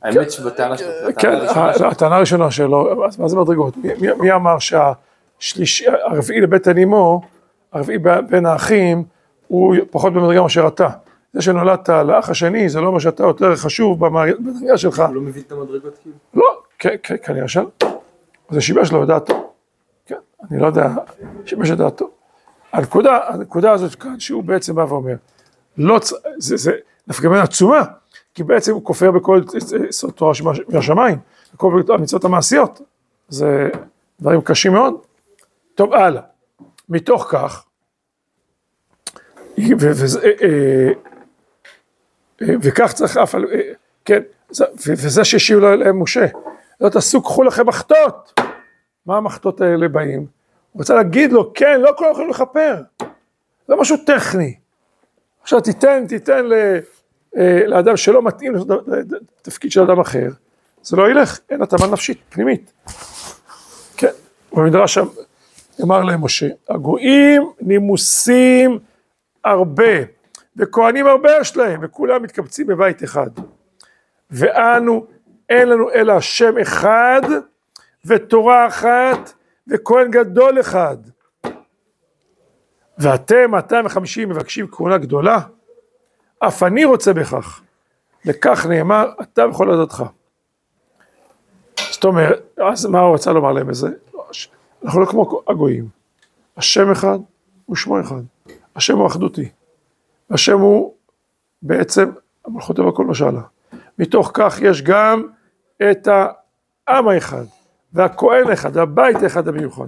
[0.01, 0.87] האמת שבטענה שלו,
[1.19, 1.87] כן, הטענה הראשונה שלו.
[1.87, 3.77] הטענה הראשונה שלו, אז מה זה מדרגות?
[3.77, 7.21] מי- מי- מי אמר שהשלישי, הרביעי לבטן אמו,
[7.73, 7.97] הרביעי
[8.29, 9.03] בין האחים,
[9.47, 10.89] הוא פחות במדרגה מאשר אתה.
[11.33, 14.99] זה שנולדת לאח השני, זה לא אומר שאתה יותר חשוב במדרגה שלך.
[14.99, 16.15] הוא לא מבין את המדרגות כאילו?
[16.33, 17.69] לא, כן, כן, כנראה שלא.
[18.49, 19.53] זה שיבש לו את דעתו.
[20.05, 20.15] כן,
[20.51, 20.89] אני לא יודע,
[21.45, 22.09] שיבש את דעתו.
[22.73, 25.15] הנקודה, הנקודה הזאת כאן, שהוא בעצם בא ואומר,
[25.77, 26.71] לא, צ- זה, זה
[27.07, 27.81] נפקא מינה עצומה,
[28.33, 29.41] כי בעצם הוא כופר בכל
[29.91, 30.33] סוד תורה
[30.69, 31.17] מהשמיים,
[31.53, 32.81] בכל המצוות המעשיות.
[33.29, 33.69] זה
[34.21, 34.93] דברים קשים מאוד.
[35.75, 36.21] טוב, הלאה.
[36.89, 37.65] מתוך כך,
[39.79, 40.89] וזה, אה, אה,
[42.41, 43.45] אה, וכך צריך אף על,
[44.05, 44.21] כן,
[44.87, 46.25] וזה שהשיב אליהם משה,
[46.81, 48.39] לא תעשו, קחו לכם מחטות.
[49.05, 50.19] מה המחטות האלה באים?
[50.19, 52.75] הוא רוצה להגיד לו, כן, לא כולם יכולים לכפר.
[53.67, 54.55] זה משהו טכני.
[55.41, 56.53] עכשיו תיתן, תיתן ל,
[57.37, 58.53] אה, לאדם שלא מתאים
[59.41, 60.29] לתפקיד של אדם אחר,
[60.83, 62.73] זה לא ילך, אין התאמה נפשית, פנימית.
[63.97, 64.11] כן,
[64.53, 65.05] במדרש שם
[65.83, 68.79] אמר להם משה, הגויים נימוסים
[69.45, 69.93] הרבה,
[70.57, 73.29] וכהנים הרבה יש להם, וכולם מתקבצים בבית אחד.
[74.31, 75.05] ואנו,
[75.53, 77.21] אין לנו אלא שם אחד,
[78.05, 79.33] ותורה אחת,
[79.67, 80.97] וכהן גדול אחד.
[82.97, 85.39] ואתם, 250 מבקשים כהונה גדולה?
[86.39, 87.61] אף אני רוצה בכך.
[88.25, 90.03] לכך נאמר, אתה וכל עדתך.
[91.91, 93.87] זאת אומרת, אז מה הוא רצה לומר להם בזה?
[94.85, 95.87] אנחנו לא כמו הגויים.
[96.57, 97.19] השם אחד
[97.69, 98.21] ושמו אחד.
[98.75, 99.49] השם הוא אחדותי.
[100.29, 100.93] השם הוא
[101.61, 102.11] בעצם
[102.45, 103.41] המלכות בכל משלה.
[103.99, 105.27] מתוך כך יש גם
[105.91, 106.07] את
[106.87, 107.43] העם האחד,
[107.93, 109.87] והכהן האחד, והבית האחד המיוחד.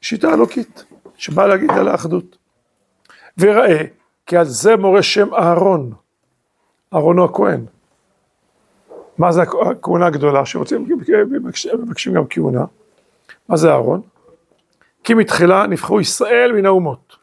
[0.00, 0.84] שיטה אלוקית,
[1.16, 2.36] שבאה להגיד על האחדות.
[3.38, 3.82] וראה,
[4.26, 5.92] כי על זה מורה שם אהרון,
[6.94, 7.64] אהרון הוא הכהן.
[9.18, 10.88] מה זה הכ- הכהונה הגדולה שרוצים,
[11.78, 12.64] מבקשים גם כהונה?
[13.48, 14.00] מה זה אהרון?
[15.04, 17.16] כי מתחילה נבחרו ישראל מן האומות.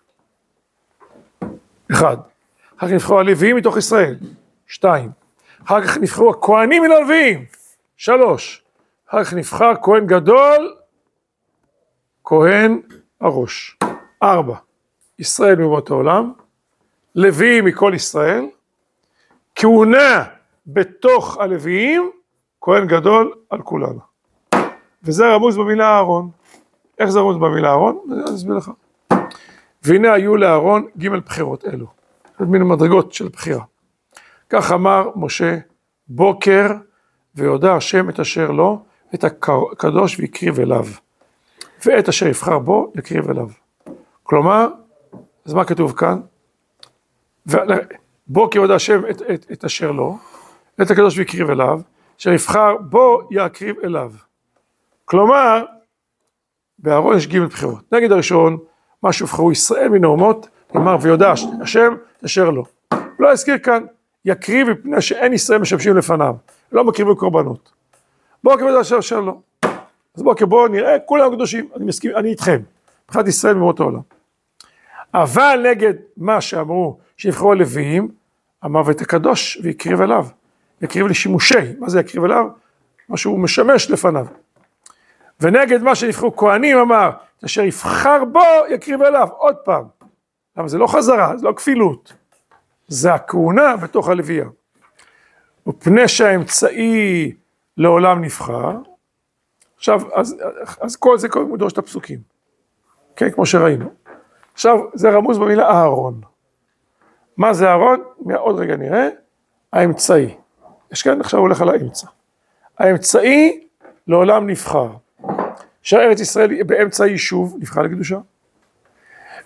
[1.92, 2.18] אחד.
[2.78, 4.16] אחר כך נבחרו הלוויים מתוך ישראל.
[4.68, 5.10] שתיים.
[5.66, 7.46] אחר כך נבחרו הכהנים מן הלוויים.
[8.04, 8.64] שלוש.
[9.10, 10.76] אחר כך נבחר כהן גדול,
[12.24, 12.82] כהן
[13.22, 13.78] הראש.
[14.24, 14.56] ארבע.
[15.20, 16.34] ישראל מאומות העולם.
[17.16, 18.46] לוויים מכל ישראל.
[19.56, 20.24] כהונה
[20.68, 22.12] בתוך הלוויים,
[22.62, 24.00] כהן גדול על כולנו.
[25.04, 26.30] וזה רמוז במילה אהרון.
[27.00, 28.00] איך זה רמוז במילה אהרון?
[28.12, 28.72] אני אסביר לך.
[29.84, 31.88] והנה היו לאהרון ג' בחירות אלו.
[32.40, 33.64] זאת מן המדרגות של בחירה.
[34.50, 35.58] כך אמר משה,
[36.08, 36.68] בוקר
[37.36, 40.86] ויודע השם את אשר לו, את הקדוש והקריב אליו.
[41.86, 43.48] ואת אשר יבחר בו, יקריב אליו.
[44.24, 44.68] כלומר,
[45.46, 46.20] אז מה כתוב כאן?
[47.48, 47.58] ו-
[48.28, 50.18] בוקר יודע השם את, את, את אשר לו,
[50.82, 51.82] את הקדוש והקריב אליו,
[52.20, 54.12] אשר יבחר בו יקריב אליו.
[55.06, 55.66] כלומר,
[56.80, 57.94] באהרון יש ג' בחירות.
[57.94, 58.58] נגד הראשון,
[59.04, 61.94] מה שהובחרו ישראל מן האומות, נאמר ויודע השם
[62.26, 62.66] אשר לו.
[63.20, 63.84] לא הזכיר כאן,
[64.26, 66.36] יקריב מפני שאין ישראל משמשים לפניו,
[66.74, 67.72] לא מקריבים קורבנות.
[68.44, 69.38] בוקר ודרש אשר לא.
[70.16, 72.62] אז בוקר בואו נראה, כולם קדושים, אני מסכים, אני איתכם,
[73.06, 74.02] מבחינת ישראל ומאות העולם.
[75.14, 78.12] אבל נגד מה שאמרו שיבחרו הלוויים,
[78.62, 80.26] המוות הקדוש ויקריב אליו,
[80.82, 82.46] יקריב לשימושי, מה זה יקריב אליו?
[83.10, 84.28] מה שהוא משמש לפניו.
[85.40, 87.12] ונגד מה שנבחרו כהנים אמר,
[87.46, 89.84] אשר יבחר בו יקריב אליו, עוד פעם.
[90.58, 92.14] למה זה לא חזרה, זה לא כפילות,
[92.88, 94.46] זה הכהונה בתוך הלוויה.
[95.68, 97.34] ופני שהאמצעי
[97.78, 98.78] לעולם נבחר,
[99.78, 100.36] עכשיו, אז,
[100.82, 102.20] אז כל זה קודם הוא דורש את הפסוקים,
[103.16, 103.90] כן, כמו שראינו.
[104.54, 106.22] עכשיו, זה רמוז במילה אהרון.
[107.38, 108.04] מה זה אהרון?
[108.36, 109.08] עוד רגע נראה.
[109.74, 110.36] האמצעי.
[110.92, 112.08] יש כאן, עכשיו הולך על האמצע.
[112.80, 113.68] האמצעי
[114.08, 114.90] לעולם נבחר.
[115.82, 118.18] שארץ ישראל באמצע היישוב נבחר לקדושה.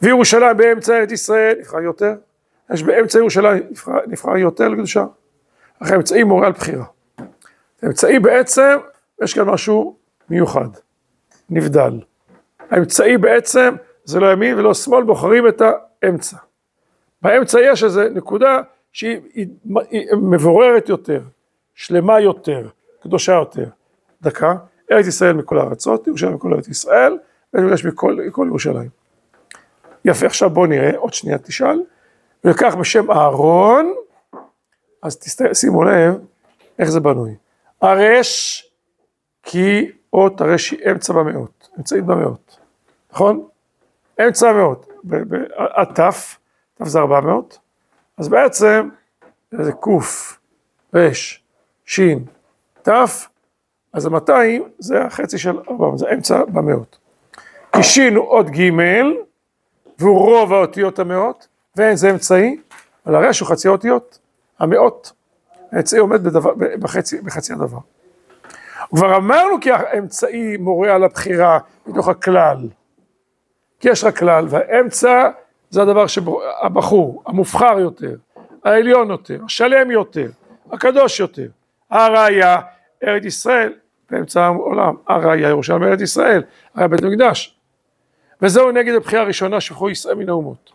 [0.01, 2.15] וירושלים באמצע ארץ ישראל נבחר יותר.
[2.73, 5.05] יש באמצע ירושלים נבחר, נבחר יותר לקדושה.
[5.79, 6.85] אחרי האמצעי מורה על בחירה.
[7.81, 8.77] האמצעי בעצם,
[9.23, 9.95] יש כאן משהו
[10.29, 10.69] מיוחד,
[11.49, 11.99] נבדל.
[12.69, 16.37] האמצעי בעצם זה לא ימין ולא שמאל, בוחרים את האמצע.
[17.21, 18.61] באמצע יש איזו נקודה
[18.91, 19.47] שהיא היא,
[19.89, 21.21] היא מבוררת יותר,
[21.75, 22.67] שלמה יותר,
[23.03, 23.65] קדושה יותר.
[24.21, 24.55] דקה,
[24.91, 27.17] ארץ ישראל מכל הארצות, ירושלים מכל ארץ ישראל,
[27.53, 28.89] ונפגש מכל, מכל ירושלים.
[30.05, 31.81] יפה, עכשיו בואו נראה, עוד שנייה תשאל,
[32.43, 33.93] ולקח בשם אהרון,
[35.03, 35.19] אז.
[35.53, 36.17] שימו לב
[36.79, 37.35] איך זה בנוי.
[37.81, 38.63] הרש,
[39.43, 42.57] כי אות הרש היא אמצע במאות, אמצעית במאות,
[43.13, 43.47] נכון?
[44.27, 44.89] אמצע המאות,
[45.57, 46.37] התף,
[46.75, 47.57] תף זה 400,
[48.17, 48.89] אז בעצם
[49.51, 50.39] זה קוף,
[50.93, 51.43] רש,
[51.85, 52.25] שין,
[52.81, 53.27] תף,
[53.93, 56.97] אז ה-200 זה החצי של 400, זה אמצע במאות.
[57.73, 58.71] כי שין הוא אות ג'
[59.99, 62.57] והוא רוב האותיות המאות, ואין זה אמצעי,
[63.05, 64.19] אבל הרש הוא חצי האותיות,
[64.59, 65.11] המאות.
[65.71, 67.77] האמצעי עומד בדבר, בחצי, בחצי הדבר.
[68.89, 72.57] כבר אמרנו כי האמצעי מורה על הבחירה מתוך הכלל.
[73.79, 75.29] כי יש רק כלל, והאמצע
[75.69, 78.15] זה הדבר שהבחור, המובחר יותר,
[78.63, 80.29] העליון יותר, השלם יותר,
[80.71, 81.47] הקדוש יותר.
[81.89, 82.57] הראיה,
[83.03, 83.73] ארץ ישראל,
[84.09, 86.43] באמצע העולם, הראיה, ירושלים ארץ ישראל,
[86.75, 87.57] היה בית המקדש.
[88.41, 90.71] וזהו נגד הבחירה הראשונה שבחרו ישראל מן האומות.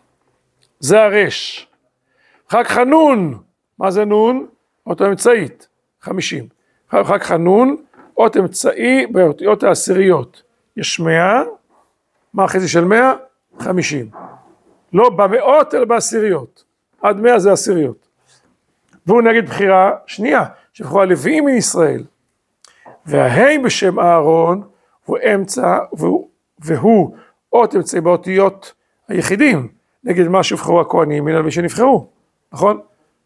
[0.79, 1.67] זה הרש.
[2.49, 3.39] כך הנון,
[3.83, 4.45] מה זה נון?
[4.87, 5.67] אות אמצעית,
[6.01, 6.47] חמישים.
[6.89, 7.75] אחר כך הנון,
[8.17, 10.43] אות אמצעי באותיות העשיריות.
[10.77, 11.43] יש מאה,
[12.33, 13.13] מה החצי של מאה?
[13.59, 14.09] חמישים.
[14.93, 16.63] לא במאות אלא בעשיריות.
[17.01, 18.07] עד מאה זה עשיריות.
[19.05, 20.43] והוא נגד בחירה שנייה,
[20.73, 22.03] שבחרו הלוויים מישראל.
[23.05, 24.61] וההי בשם אהרון
[25.05, 25.79] הוא אמצע,
[26.59, 27.17] והוא,
[27.53, 28.73] אות אמצעי באותיות
[29.07, 29.67] היחידים,
[30.03, 32.07] נגד מה שבחרו הכהנים מן מי שנבחרו,
[32.53, 32.79] נכון?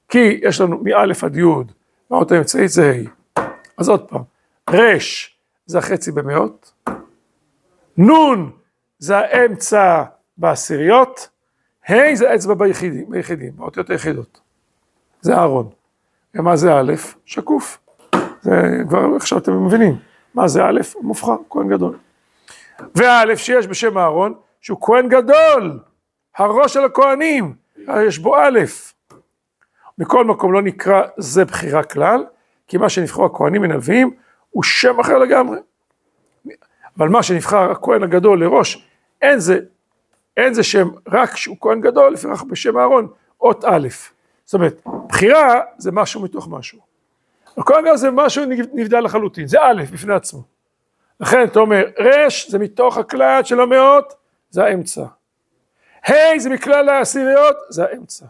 [0.10, 1.72] כי יש לנו מאלף עד יוד,
[2.12, 3.02] והאות האמצעית זה
[3.38, 3.42] ה'.
[3.78, 4.22] אז עוד פעם,
[4.70, 6.74] רש זה החצי במאות,
[7.98, 8.52] נון
[9.00, 10.04] זה האמצע
[10.38, 11.30] בעשיריות,
[11.90, 14.40] ה' זה אצבע ביחידים, ביחידים, באותיות היחידות.
[15.22, 15.70] זה אהרון.
[16.36, 16.94] ומה זה א',
[17.26, 17.80] שקוף.
[18.42, 18.52] זה
[18.90, 19.96] כבר עכשיו אתם מבינים.
[20.34, 21.98] מה זה א', מובחר, כהן גדול.
[22.96, 25.80] וא' שיש בשם אהרון, שהוא כהן גדול,
[26.38, 27.56] הראש של הכהנים,
[28.08, 28.60] יש בו א'.
[29.98, 32.26] מכל מקום לא נקרא זה בחירה כלל,
[32.68, 34.12] כי מה שנבחרו הכהנים מנביאים
[34.50, 35.58] הוא שם אחר לגמרי.
[36.98, 38.88] אבל מה שנבחר הכהן הגדול לראש,
[39.22, 39.60] אין זה,
[40.38, 43.08] אין זה שם רק שהוא כהן גדול, לפיכך בשם אהרון,
[43.42, 43.88] אות א'.
[44.46, 46.80] זאת אומרת, בחירה זה משהו מתוך משהו.
[47.58, 50.44] הכהן גדול זה משהו נבדל לחלוטין, זה א' בפני עצמו.
[51.20, 54.14] לכן אתה אומר, רש זה מתוך הכלל של המאות,
[54.50, 55.06] זה האמצע.
[56.10, 58.26] ה' זה מכלל העשיריות, זה האמצע.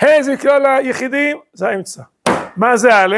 [0.00, 2.02] ה' זה מכלל היחידים, זה האמצע.
[2.56, 3.16] מה זה א'?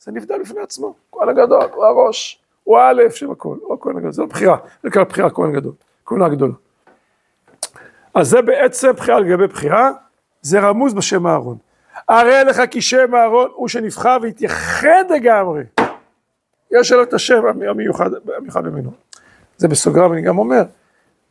[0.00, 2.40] זה נבדל בפני עצמו, כהן הגדול, הוא הראש.
[2.64, 5.72] הוא א' של הכל, הוא הכהן הגדול, זה לא בחירה, זה נקרא בחירה כהן גדול,
[6.06, 6.54] כהונה גדולה.
[8.14, 9.90] אז זה בעצם בחירה לגבי בחירה,
[10.42, 11.56] זה רמוז בשם אהרון.
[12.08, 15.62] הרי לך כי שם אהרון הוא שנבחר והתייחד לגמרי.
[16.70, 18.90] יש לו את השם המיוחד, המיוחד במינו.
[19.56, 20.62] זה בסוגריים אני גם אומר,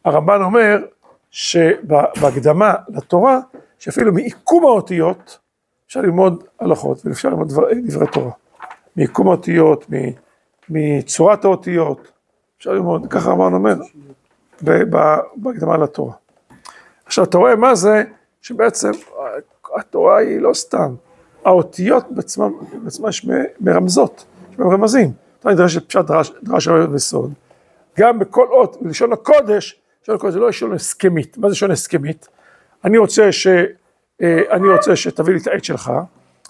[0.05, 0.85] הרמב"ן אומר
[1.31, 3.39] שבהקדמה לתורה,
[3.83, 5.39] שאפילו מעיקום האותיות,
[5.87, 8.31] אפשר ללמוד הלכות ואפשר ללמוד דברי, דברי תורה.
[8.95, 9.85] מעיקום האותיות,
[10.69, 12.11] מצורת האותיות,
[12.57, 13.75] אפשר ללמוד, ככה הרמב"ן אומר,
[15.35, 16.13] בהקדמה לתורה.
[17.05, 18.03] עכשיו אתה רואה מה זה,
[18.41, 18.91] שבעצם
[19.75, 20.95] התורה היא לא סתם,
[21.45, 22.49] האותיות בעצמן,
[23.09, 23.27] יש
[23.61, 25.11] מרמזות, יש רמזים.
[25.39, 27.33] אתה נדרש דרש, דרש רעיון וסוד.
[27.99, 31.37] גם בכל אות, בלשון הקודש, לשון הקודש זה לא לשון הסכמית.
[31.37, 32.27] מה זה לשון הסכמית?
[32.85, 33.47] אני רוצה ש...
[34.21, 35.91] אה, אני רוצה שתביא לי את העט שלך,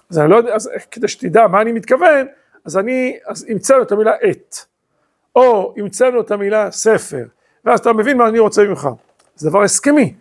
[0.10, 2.28] אז אני לא יודע, אז כדי שתדע מה אני מתכוון,
[2.66, 4.66] אז אני, אז המצאנו את המילה עת,
[5.36, 7.26] או המצאנו את המילה ספר,
[7.66, 8.90] ואז אתה מבין מה אני רוצה ממך.
[9.36, 10.14] זה דבר הסכמי,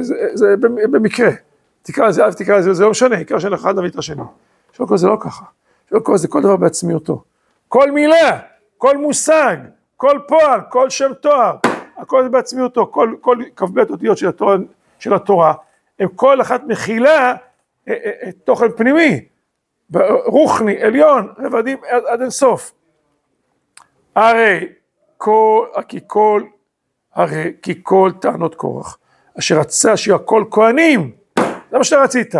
[0.00, 0.56] זה, זה
[0.90, 1.30] במקרה.
[1.82, 4.22] תקרא לזה א', תקרא לזה, זה לא משנה, עיקר של אחד נביא את השני.
[4.72, 5.44] שלא קורא זה לא ככה.
[5.90, 7.22] שלא קורא זה כל דבר בעצמיותו.
[7.68, 8.38] כל מילה,
[8.78, 9.56] כל מושג,
[9.96, 11.56] כל פועל, כל שם תואר,
[11.96, 14.56] הכל זה בעצמיותו, כל, כל כ"ב אותיות של התורה,
[14.98, 15.54] של התורה,
[15.98, 17.34] הם כל אחת מכילה
[17.88, 19.24] אה, אה, אה, תוכן פנימי,
[20.26, 22.72] רוחני, עליון, רבדים עד, עד אינסוף.
[24.14, 24.68] הרי
[25.16, 26.42] כל, כי כל,
[27.14, 28.98] הרי כי כל טענות קורח,
[29.38, 31.12] אשר רצה שיהיו הכל כהנים,
[31.70, 32.34] זה מה שאתה רצית.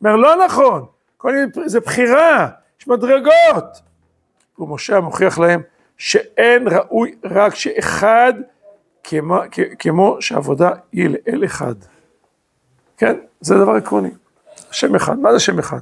[0.00, 0.86] אומר, לא נכון,
[1.18, 2.48] כהנים זה בחירה,
[2.80, 3.80] יש מדרגות.
[4.58, 5.62] ומשה מוכיח להם
[5.98, 8.32] שאין ראוי רק שאחד
[9.04, 9.38] כמו,
[9.78, 11.74] כמו שעבודה היא לאל אחד.
[13.00, 14.10] כן, זה דבר עקרוני.
[14.70, 15.80] שם אחד, מה זה שם אחד?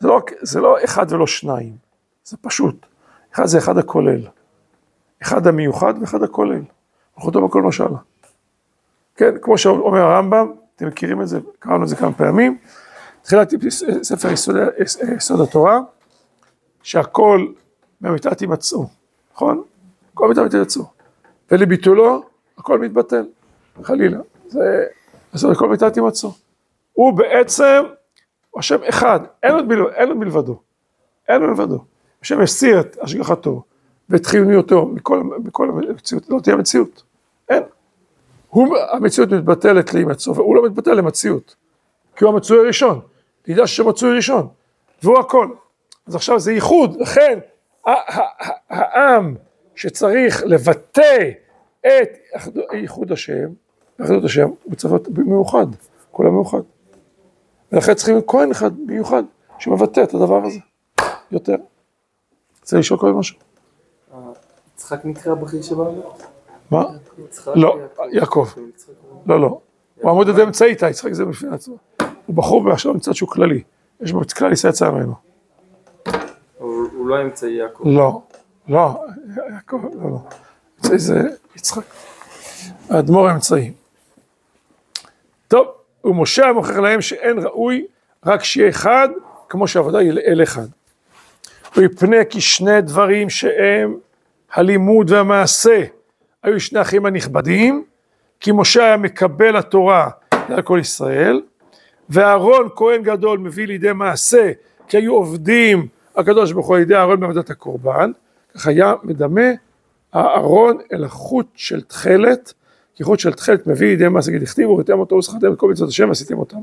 [0.00, 1.76] זה לא, זה לא אחד ולא שניים,
[2.24, 2.86] זה פשוט.
[3.34, 4.26] אחד זה אחד הכולל.
[5.22, 6.62] אחד המיוחד ואחד הכולל.
[7.16, 7.84] אנחנו אותו בכל משל.
[9.16, 12.58] כן, כמו שאומר הרמב"ם, אתם מכירים את זה, קראנו את זה כמה פעמים.
[13.22, 13.50] תחילת
[14.02, 14.56] ספר יסוד,
[15.16, 15.80] יסוד התורה,
[16.82, 17.46] שהכל
[18.00, 18.86] מהמיטת יימצאו,
[19.34, 19.62] נכון?
[20.14, 20.84] כל מיטת יימצאו.
[21.50, 22.22] ולביטולו,
[22.58, 23.26] הכל מתבטל,
[23.82, 24.18] חלילה.
[24.48, 24.84] זה,
[25.32, 26.45] אז הכל מיטת יימצאו.
[26.96, 27.84] הוא בעצם,
[28.56, 30.60] השם אחד, אין עוד, בלבד, אין עוד מלבדו.
[31.28, 31.84] אין עוד מלבדו.
[32.22, 33.62] השם הסיר את השגחתו
[34.08, 37.02] ואת חיוניותו מכל, מכל המציאות, לא תהיה מציאות.
[37.48, 37.62] אין.
[38.48, 41.56] הוא, המציאות מתבטלת להימצאו, והוא לא מתבטל למציאות.
[42.16, 43.00] כי הוא המצוי הראשון.
[43.42, 44.48] תדע שמצוי ראשון.
[45.02, 45.48] והוא הכל.
[46.06, 47.38] אז עכשיו זה ייחוד, לכן
[48.70, 49.34] העם
[49.74, 51.30] שצריך לבטא
[51.80, 52.08] את
[52.72, 53.48] ייחוד השם,
[54.02, 55.66] אחדות השם, הוא צריך להיות מיוחד,
[56.10, 56.60] כולם מאוחד.
[57.72, 59.22] ולכן צריכים כהן אחד מיוחד
[59.58, 60.58] שמבטא את הדבר הזה
[61.30, 61.56] יותר.
[62.60, 63.38] רוצה לשאול כל משהו?
[64.74, 66.02] יצחק נקרא בכיר שבאנו?
[66.70, 66.84] מה?
[67.54, 67.78] לא,
[68.12, 68.48] יעקב.
[69.26, 69.60] לא, לא.
[70.02, 71.76] הוא עמוד עד אמצעי איתה, יצחק זה בפני עצמו.
[72.26, 73.62] הוא בחור ועכשיו מצד שהוא כללי.
[74.00, 75.14] יש בו כלל ישראל יצא ממנו.
[76.58, 77.84] הוא לא אמצעי יעקב.
[77.86, 78.22] לא,
[78.68, 79.04] לא,
[79.52, 80.18] יעקב, לא, לא.
[80.78, 81.20] אמצעי זה
[81.56, 81.82] יצחק.
[82.90, 83.72] האדמו"ר האמצעי.
[85.48, 85.66] טוב,
[86.06, 87.86] ומשה מוכיח להם שאין ראוי
[88.26, 89.08] רק שיהיה אחד,
[89.48, 90.66] כמו שהעבודה היא לאל אחד.
[91.76, 93.96] ויפנה כי שני דברים שהם
[94.52, 95.84] הלימוד והמעשה
[96.42, 97.84] היו שני אחים הנכבדים,
[98.40, 101.40] כי משה היה מקבל התורה על כל ישראל,
[102.10, 104.52] ואהרון כהן גדול מביא לידי מעשה,
[104.88, 108.10] כי היו עובדים הקדוש ברוך הוא על ידי אהרון בעבודת הקורבן,
[108.54, 109.50] כך היה מדמה
[110.12, 112.52] הארון אל החוט של תכלת,
[112.96, 115.88] כי חוט של תכלת מביא לידי מעשה, כי דכתיבו וראיתם אותו וזכרתם את כל מצוות
[115.88, 116.58] השם ועשיתם אותם.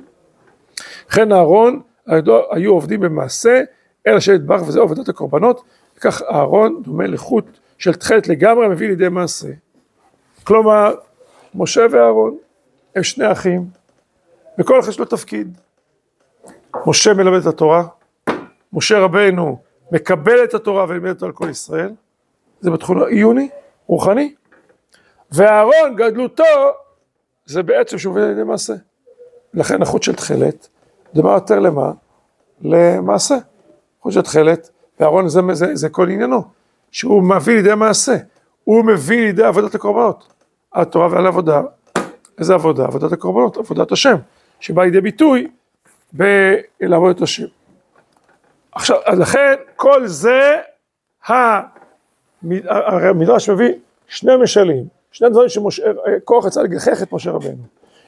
[1.09, 1.81] לכן אהרון
[2.51, 3.61] היו עובדים במעשה,
[4.07, 5.63] אל השם יתברך וזהו עבודת הקורבנות,
[5.97, 7.45] וכך אהרון דומה לחוט
[7.77, 9.47] של תכלת לגמרי מביא לידי מעשה.
[10.43, 10.95] כלומר,
[11.55, 12.37] משה ואהרון
[12.95, 13.65] הם שני אחים,
[14.59, 15.57] וכל אחד יש לו תפקיד.
[16.87, 17.83] משה מלמד את התורה,
[18.73, 21.91] משה רבנו מקבל את התורה ולימד אותה על כל ישראל,
[22.61, 23.49] זה בתחום עיוני,
[23.87, 24.33] רוחני,
[25.33, 26.43] ואהרון גדלותו
[27.45, 28.73] זה בעצם שהוא עובד על ידי מעשה.
[29.53, 30.67] לכן החוט של תכלת,
[31.13, 31.91] דבר יותר למה?
[32.61, 33.35] למעשה.
[34.01, 34.69] חוט של תכלת,
[34.99, 36.43] ואהרון זה, זה, זה כל עניינו,
[36.91, 38.15] שהוא מביא לידי מעשה,
[38.63, 40.33] הוא מביא לידי עבודת הקורבנות,
[40.73, 41.61] התורה ועל עבודה,
[42.37, 42.83] איזה עבודה?
[42.83, 44.15] עבודת הקורבנות, עבודת השם,
[44.59, 45.47] שבאה לידי ביטוי
[46.13, 47.45] בלעבוד את השם.
[48.71, 50.61] עכשיו, אז לכן כל זה,
[52.41, 53.73] המדרש מביא
[54.07, 57.63] שני משלים, שני דברים שכוח יצא לגחך את משה רבנו.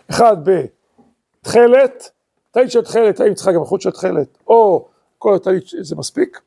[0.10, 2.10] אחד בתכלת,
[2.52, 4.88] טעית של תכלת, האם צריכה גם חוט של תכלת, או
[5.18, 6.42] כל הטעית זה מספיק.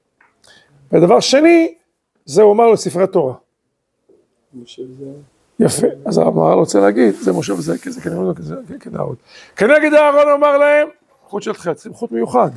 [0.92, 1.74] ודבר שני,
[2.24, 3.34] זה הוא אמר לו ספרי תורה.
[5.60, 8.32] יפה, אז הרב מרל רוצה להגיד, זה משה וזה, זה כנראה לא
[8.80, 9.16] כדאי עוד.
[9.56, 10.88] כנגד אהרון אמר להם,
[11.24, 12.50] חוט של תכלת, זה חוט מיוחד.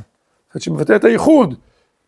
[0.58, 1.56] שמבטא את הייחוד,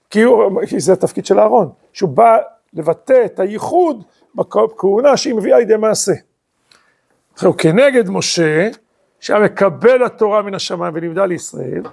[0.09, 2.37] כי הוא, זה התפקיד של אהרון, שהוא בא
[2.73, 4.03] לבטא את הייחוד
[4.35, 6.13] בכהונה שהיא מביאה לידי מעשה.
[7.33, 8.69] עכשיו, כנגד משה,
[9.19, 11.83] שהיה מקבל התורה מן השמיים ולימדה לישראל,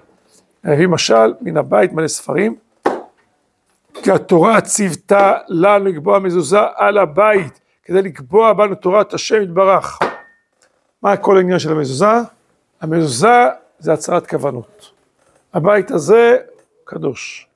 [0.64, 2.56] הביא משל מן הבית מלא ספרים,
[3.94, 9.98] כי התורה ציוותה לנו לקבוע מזוזה על הבית, כדי לקבוע בנו תורת השם יתברך.
[11.02, 12.06] מה כל העניין של המזוזה?
[12.80, 13.46] המזוזה
[13.78, 14.90] זה הצהרת כוונות.
[15.54, 16.36] הבית הזה
[16.84, 17.46] קדוש.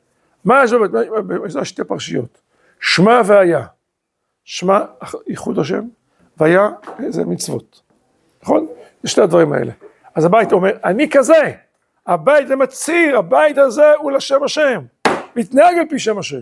[0.45, 1.09] מה יש בבית?
[1.47, 2.41] יש שתי פרשיות.
[2.80, 3.66] שמע והיה.
[4.45, 4.80] שמע
[5.26, 5.82] ייחוד השם,
[6.36, 6.68] והיה
[7.09, 7.80] זה מצוות.
[8.42, 8.66] נכון?
[9.03, 9.72] זה שני הדברים האלה.
[10.14, 11.53] אז הבית אומר, אני כזה.
[12.07, 14.82] הבית זה מצהיר, הבית הזה הוא לשם השם.
[15.36, 16.40] מתנהג על פי שם השם.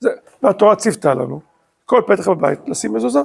[0.00, 0.10] זה,
[0.42, 1.40] והתורה ציוותה לנו,
[1.84, 3.20] כל פתח בבית לשים מזוזה.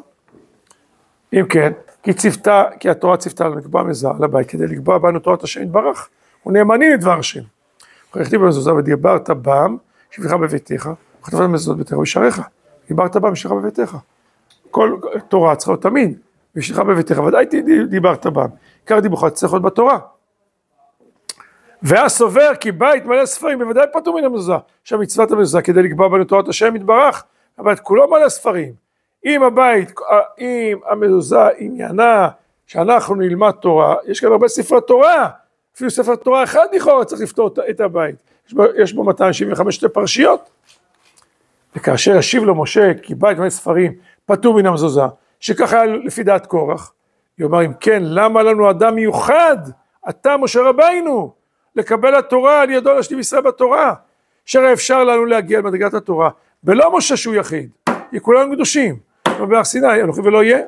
[1.33, 1.71] אם כן,
[2.03, 6.09] כי ציוותה, כי התורה ציוותה לנו לקבוע מזוזה לבית כדי לקבוע בנו תורת השם יתברך,
[6.45, 7.41] ונאמנים לדבר השם.
[8.15, 9.77] וכתיב במזוזה ודיברת בם,
[10.11, 10.89] שבילך בביתך,
[11.21, 12.41] וכתבת מזוזות ביתך וישעריך,
[12.87, 13.97] דיברת בם ושלך בביתך.
[14.71, 16.19] כל תורה צריכה להיות תמיד,
[16.55, 17.45] ושלך בביתך, ודאי
[17.89, 18.47] דיברת בם,
[18.81, 19.99] עיקר דיבורך צריך להיות בתורה.
[21.83, 24.53] ואז סובר כי בית מלא ספרים בוודאי פטור מן המזוזה,
[24.83, 27.23] שהמצוות המזוזה כדי לקבוע בנו תורת השם יתברך,
[27.57, 28.73] הבית כולו מלא ספרים.
[29.25, 29.91] אם הבית,
[30.39, 32.29] אם המזוזה עניינה
[32.67, 35.29] שאנחנו נלמד תורה, יש כאן הרבה ספרי תורה,
[35.75, 38.15] אפילו ספר תורה אחד לכאורה צריך לפתור את הבית,
[38.47, 40.49] יש בו, יש בו 275 שתי פרשיות.
[41.75, 43.93] וכאשר השיב לו משה כי בית מלא ספרים
[44.25, 45.01] פטור מן המזוזה,
[45.39, 46.93] שככה היה לפי דעת קורח,
[47.37, 49.57] יאמר אם כן למה לנו אדם מיוחד,
[50.09, 51.33] אתה משה רבינו,
[51.75, 53.93] לקבל התורה על ידו להשלים ישראל בתורה,
[54.45, 56.29] שהרי אפשר לנו להגיע למדרגת התורה,
[56.63, 57.69] ולא משה שהוא יחיד,
[58.11, 58.99] כי כולנו קדושים,
[59.49, 60.59] בהר סיני, אנוכי ולא יהיה,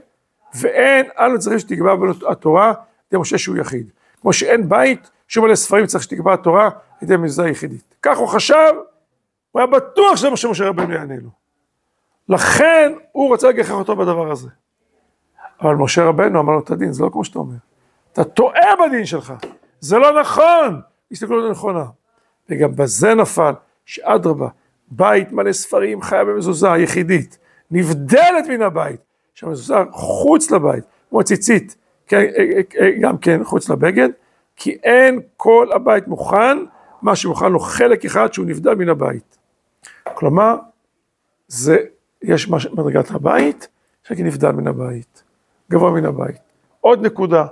[0.60, 2.74] ואין אנו צריכים שתקבע בנו התורה
[3.12, 3.90] ידי משה שהוא יחיד,
[4.22, 8.28] כמו שאין בית שהוא מלא ספרים צריך שתקבע התורה על ידי מזוזה יחידית, כך הוא
[8.28, 8.74] חשב,
[9.54, 11.30] הוא היה בטוח שזה מה שמשה רבנו יענה לו,
[12.30, 14.50] לכן הוא רוצה לגחך אותו בדבר הזה,
[15.62, 17.56] אבל משה רבנו אמר לו את הדין, זה לא כמו שאתה אומר,
[18.14, 19.34] אתה טועה בדין שלך,
[19.80, 20.82] זה לא נכון,
[21.12, 21.86] הסתכלות נכונה.
[22.50, 23.54] וגם בזה נפל,
[23.86, 24.48] שאדרבה,
[24.92, 27.38] בית מלא ספרים חיה במזוזה יחידית,
[27.72, 29.00] נבדלת מן הבית,
[29.34, 31.76] שהמזוזה חוץ לבית, כמו ציצית,
[32.08, 34.10] כן, אה, אה, אה, גם כן חוץ לבגד,
[34.56, 36.58] כי אין כל הבית מוכן,
[37.02, 39.38] מה שמוכן לו חלק אחד שהוא נבדל מן הבית.
[40.14, 40.56] כלומר,
[41.48, 41.78] זה,
[42.22, 43.68] יש מדרגת הבית,
[44.04, 45.24] שכי נבדל מן הבית,
[45.72, 46.38] גבוה מן הבית.
[46.82, 47.46] עוד נקודה,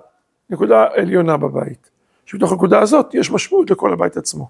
[0.50, 1.90] נקודה עליונה בבית.
[2.26, 4.50] שבתוך הנקודה הזאת יש משמעות לכל הבית עצמו.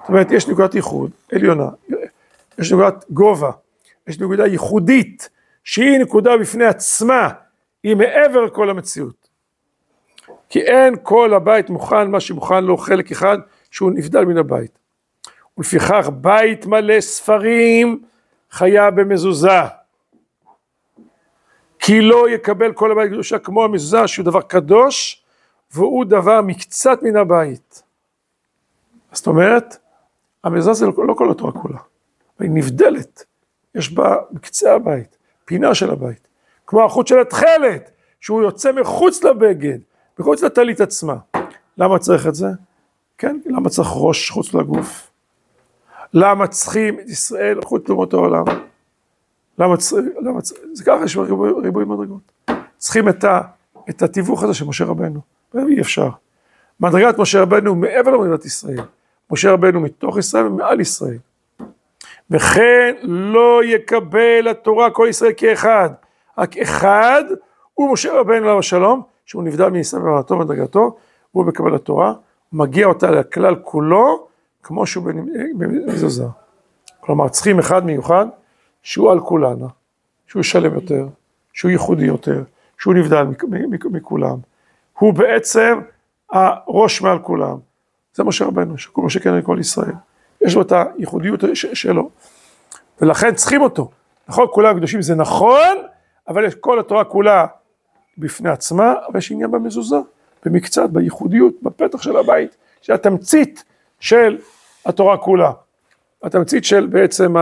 [0.00, 1.68] זאת אומרת, יש נקודת ייחוד עליונה,
[2.58, 3.50] יש נקודת גובה,
[4.06, 5.28] יש נקודה ייחודית,
[5.64, 7.28] שהיא נקודה בפני עצמה,
[7.82, 9.28] היא מעבר לכל המציאות.
[10.48, 13.38] כי אין כל הבית מוכן, מה שמוכן לו חלק אחד,
[13.70, 14.78] שהוא נבדל מן הבית.
[15.58, 18.02] ולפיכך בית מלא ספרים
[18.50, 19.60] חיה במזוזה.
[21.78, 25.22] כי לא יקבל כל הבית קדושה כמו המזוזה שהוא דבר קדוש,
[25.72, 27.82] והוא דבר מקצת מן הבית.
[29.12, 29.76] זאת אומרת,
[30.44, 31.78] המזוזה זה לא, כל התורה כולה,
[32.40, 33.24] היא נבדלת,
[33.74, 36.28] יש בה בקצה הבית, פינה של הבית,
[36.66, 37.90] כמו החוט של התכלת,
[38.20, 39.78] שהוא יוצא מחוץ לבגד,
[40.18, 41.16] מחוץ לטלית עצמה.
[41.78, 42.46] למה צריך את זה?
[43.18, 45.10] כן, למה צריך ראש חוץ לגוף?
[46.14, 48.44] למה צריכים את ישראל חוץ לאומות העולם?
[49.58, 50.06] למה צריך,
[50.72, 52.32] זה ככה יש ריבוי, ריבוי מדרגות.
[52.76, 53.40] צריכים את, ה,
[53.90, 55.20] את התיווך הזה של משה רבנו.
[55.68, 56.08] אי אפשר.
[56.80, 58.80] מדרגת משה רבנו מעבר למדינת ישראל.
[59.30, 61.18] משה רבנו מתוך ישראל ומעל ישראל.
[62.30, 65.90] וכן לא יקבל התורה כל ישראל כאחד,
[66.38, 67.24] רק אחד
[67.74, 70.96] הוא משה רבנו עליו השלום, שהוא נבדל מישראל במעלתו ובדרגתו,
[71.34, 72.12] והוא מקבל התורה,
[72.52, 74.28] מגיע אותה לכלל כולו,
[74.66, 75.04] כמו שהוא
[75.58, 76.24] במזוזה.
[77.00, 78.26] כלומר, צריכים אחד מיוחד,
[78.82, 79.66] שהוא על כולנה,
[80.26, 81.08] שהוא שלם יותר,
[81.52, 82.42] שהוא ייחודי יותר,
[82.78, 83.24] שהוא נבדל
[83.90, 84.38] מכולם.
[84.98, 85.80] הוא בעצם
[86.30, 87.56] הראש מעל כולם.
[88.14, 89.94] זה משה רבנו, שכל משה כן לכל ישראל.
[90.40, 92.10] יש לו את הייחודיות שלו,
[93.00, 93.90] ולכן צריכים אותו.
[94.28, 95.76] נכון, כולם קדושים זה נכון,
[96.28, 97.46] אבל יש כל התורה כולה
[98.18, 99.96] בפני עצמה, אבל יש עניין במזוזה,
[100.44, 103.64] במקצת, בייחודיות, בפתח של הבית, של התמצית
[104.00, 104.38] של
[104.86, 105.52] התורה כולה.
[106.22, 107.34] התמצית של בעצם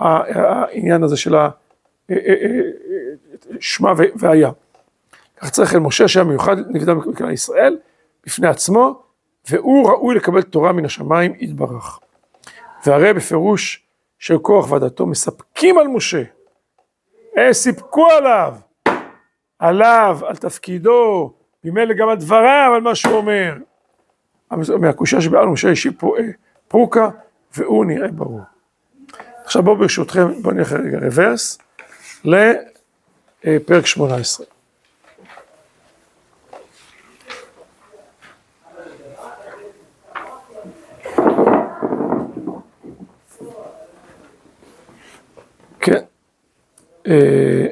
[0.00, 1.34] העניין הזה של
[3.58, 4.50] השמה והיה.
[5.36, 7.78] כך צריך אל משה שהיה מיוחד נבדה מכלל ישראל
[8.26, 9.02] בפני עצמו,
[9.50, 11.98] והוא ראוי לקבל תורה מן השמיים יתברך.
[12.86, 13.82] והרי בפירוש
[14.18, 16.22] של כוח ועדתו מספקים על משה,
[17.36, 18.54] הם סיפקו עליו,
[19.58, 21.32] עליו, על תפקידו,
[21.64, 23.54] ממילא גם על דבריו, על מה שהוא אומר.
[24.80, 25.90] מהקושה שבעל משה אישי
[26.72, 27.08] פרוקה,
[27.56, 28.40] והוא נראה ברור.
[29.44, 31.58] עכשיו בואו ברשותכם, בואו נלך רגע רוורס
[32.24, 34.46] לפרק שמונה עשרה.
[45.80, 46.04] כן.
[47.06, 47.66] אה,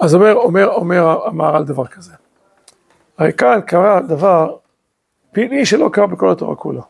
[0.00, 2.12] אז אומר, אומר, אומר המהר"ל דבר כזה.
[3.18, 4.56] הרי כאן קרה דבר
[5.32, 6.82] פיני שלא קרה בכל התורה כולה.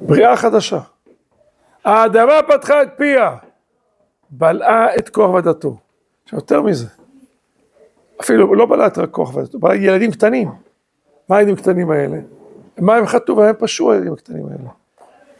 [0.00, 0.80] בריאה חדשה.
[1.84, 3.36] האדמה פתחה את פיה,
[4.30, 5.76] בלעה את כוח ודתו.
[6.24, 6.86] עכשיו יותר מזה,
[8.20, 10.50] אפילו לא בלעה את כוח ודתו, בלעה ילדים קטנים.
[11.28, 12.18] מה הילדים הקטנים האלה?
[12.78, 14.70] מה הם חטאו והם פשעו הילדים הקטנים האלה?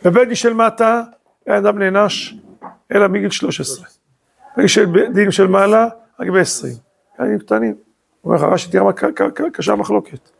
[0.05, 1.03] בבית דין של מטה,
[1.47, 2.35] אין אדם נענש
[2.95, 3.87] אלא מגיל 13.
[4.57, 5.89] בבית של דין של מעלה,
[6.21, 6.67] רק ב-20.
[7.21, 7.75] ילדים קטנים.
[8.21, 8.93] הוא אומר לך, רש"י, תראה מה
[9.53, 10.31] קשה המחלוקת.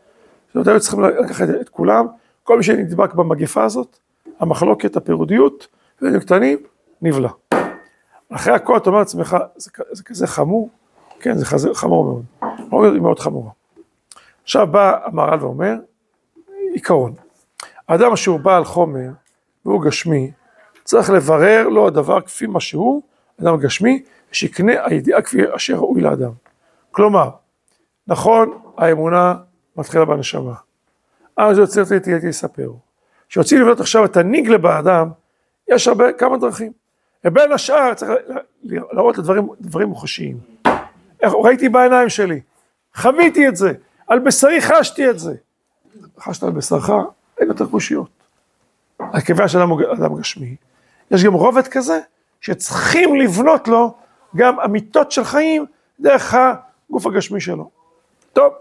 [0.53, 2.05] זאת אומרת, היו צריכים לקחת את כולם,
[2.43, 3.97] כל מי שנדבק במגפה הזאת,
[4.39, 5.67] המחלוקת, הפירודיות,
[6.01, 6.57] ילדים קטנים,
[7.01, 7.29] נבלע.
[8.29, 10.69] אחרי הכל אתה אומר לעצמך, זה, זה כזה חמור?
[11.19, 12.23] כן, זה חזה- חמור
[12.69, 12.93] מאוד.
[12.93, 13.51] היא מאוד חמורה.
[14.43, 15.73] עכשיו בא המהר"ל ואומר,
[16.73, 17.13] עיקרון,
[17.89, 19.09] האדם אשר הוא בעל חומר
[19.65, 20.31] והוא גשמי,
[20.83, 23.01] צריך לברר לו הדבר כפי מה שהוא,
[23.41, 26.31] אדם גשמי, שיקנה הידיעה כפי אשר ראוי לאדם.
[26.91, 27.29] כלומר,
[28.07, 29.35] נכון, האמונה
[29.77, 30.53] מתחילה בנשמה.
[31.37, 32.71] אז יוצא אותי תהייתי לספר.
[33.29, 35.09] כשרוצים לבנות עכשיו את הניגלה באדם,
[35.67, 36.71] יש הרבה, כמה דרכים.
[37.25, 38.11] ובין השאר צריך
[38.63, 40.37] להראות לדברים דברים מוחשיים.
[41.23, 42.41] ראיתי בעיניים שלי,
[42.95, 43.73] חוויתי את זה,
[44.07, 45.33] על בשרי חשתי את זה.
[46.19, 46.89] חשת על בשרך,
[47.39, 48.09] אין יותר קושיות.
[49.25, 50.55] כיוון שאדם הוא אדם גשמי,
[51.11, 51.99] יש גם רובד כזה,
[52.41, 53.93] שצריכים לבנות לו
[54.35, 55.65] גם אמיתות של חיים
[55.99, 56.35] דרך
[56.89, 57.69] הגוף הגשמי שלו.
[58.33, 58.53] טוב,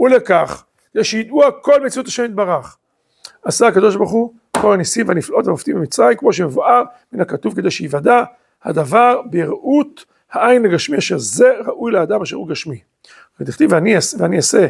[0.00, 2.76] ולכך, כדי שידעו הכל מציאות השם יתברך.
[3.44, 6.82] עשה הקדוש ברוך הוא כל הניסים והנפלאות והמופתים במצרים, כמו שמבואר
[7.12, 8.22] מן הכתוב, כדי שיוודע
[8.64, 12.80] הדבר בראות העין הגשמי, אשר זה ראוי לאדם אשר הוא גשמי.
[13.40, 14.66] ותכתיב ואני, ואני אעשה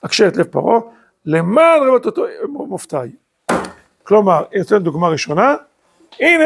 [0.00, 0.80] אקשר את לב פרעה,
[1.26, 3.10] למען רבות אותו מופתיי.
[4.02, 5.54] כלומר, אני נותן דוגמה ראשונה,
[6.20, 6.44] הנה,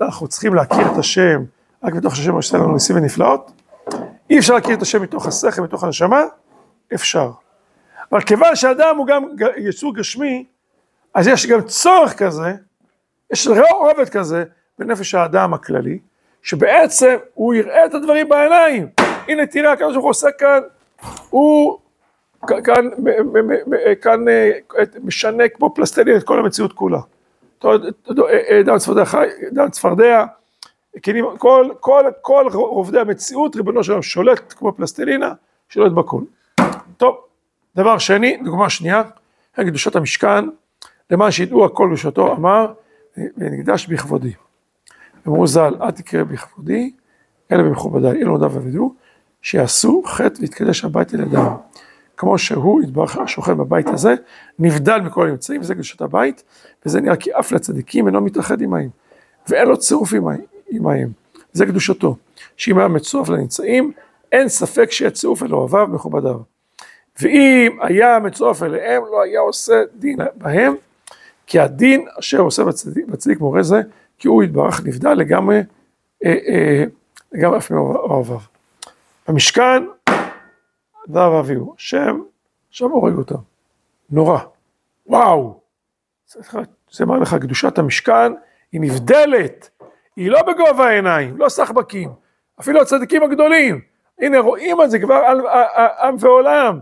[0.00, 1.42] אנחנו צריכים להכיר את השם
[1.82, 3.50] רק מתוך השם עושה לנו ניסים ונפלאות.
[4.30, 6.24] אי אפשר להכיר את השם מתוך השכל, מתוך הנשמה,
[6.94, 7.30] אפשר.
[8.12, 9.24] אבל כיוון שאדם הוא גם
[9.56, 10.44] יצור גשמי,
[11.14, 12.52] אז יש גם צורך כזה,
[13.32, 14.44] יש רובד כזה
[14.78, 15.98] בנפש האדם הכללי,
[16.42, 18.88] שבעצם הוא יראה את הדברים בעיניים.
[19.28, 20.60] הנה תראה, הקדוש ברוך הוא עושה כאן,
[21.30, 21.78] הוא
[22.46, 24.50] כאן, מ- כאן אה,
[25.02, 27.00] משנה כמו פלסטלין את כל המציאות כולה.
[27.64, 29.02] יודע, אה, דם צפרדע,
[29.52, 30.24] דם צפרדע,
[31.04, 35.32] כלים, כל, כל, כל רובדי המציאות, ריבונו של עולם שולט כמו פלסטלינה,
[35.68, 36.20] שולט בכל.
[36.96, 37.18] טוב,
[37.76, 39.02] דבר שני, דוגמה שנייה,
[39.52, 40.44] קדושת המשכן,
[41.10, 42.72] למען שידעו הכל קדושתו, אמר,
[43.16, 44.32] ונקדש בכבודי.
[45.28, 46.92] אמרו ז"ל, אל תקרא בכבודי,
[47.52, 48.94] אלא במכובדיי, אלו נודע ועבדו,
[49.42, 51.54] שיעשו חטא ויתקדש הבית אל ידם.
[52.16, 54.14] כמו שהוא יתברך השוכן בבית הזה,
[54.58, 56.44] נבדל מכל הנמצאים, וזה קדושת הבית,
[56.86, 58.88] וזה נראה כי אף לצדיקים אינו מתאחד עמהם,
[59.48, 60.12] ואין לו צירוף
[60.70, 61.12] עמהם-.
[61.52, 62.16] זה קדושתו,
[62.56, 63.92] שאם היה מצורף לנמצאים,
[64.32, 66.36] אין ספק שיהיה צירוף אל אוהביו מכובדיו.
[67.20, 70.74] ואם היה מצורף אליהם, לא היה עושה דין בהם,
[71.46, 73.80] כי הדין אשר עושה בצדיק, בצדיק מורה זה,
[74.18, 75.56] כי הוא יתברך נבדל לגמרי,
[76.24, 76.84] אה, אה,
[77.32, 78.38] לגמרי אף מאוהביו.
[79.28, 79.82] במשכן,
[81.10, 82.20] אדם ואביהו, השם,
[82.70, 83.34] עכשיו הורג אותם.
[84.10, 84.38] נורא.
[85.06, 85.60] וואו.
[86.26, 86.40] זה-
[86.90, 88.32] זה מראה לך, קדושת המשכן
[88.72, 89.70] היא נבדלת,
[90.16, 92.10] היא לא בגובה העיניים, לא סחבקים,
[92.60, 93.80] אפילו הצדיקים הגדולים.
[94.18, 95.22] הנה רואים את זה כבר
[96.02, 96.80] עם ועולם.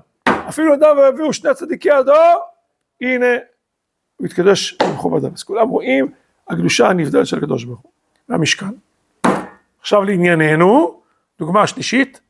[0.49, 2.41] אפילו אדם ואביהו, שני צדיקי הדור,
[3.01, 3.27] הנה,
[4.17, 5.31] הוא התקדש במכובדיו.
[5.35, 6.13] אז כולם רואים
[6.49, 7.93] הקדושה הנבדלת של הקדוש ברוך הוא,
[8.29, 8.67] והמשכן.
[9.81, 11.01] עכשיו לענייננו,
[11.39, 12.21] דוגמה שלישית,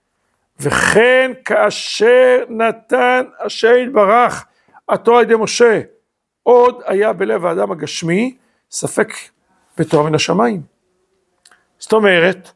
[0.61, 4.47] וכן כאשר נתן השם יתברך
[4.89, 5.81] התורה ידי משה,
[6.43, 8.37] עוד היה בלב האדם הגשמי
[8.71, 9.13] ספק
[9.79, 10.63] בתורה מן השמיים.
[11.79, 12.51] זאת אומרת,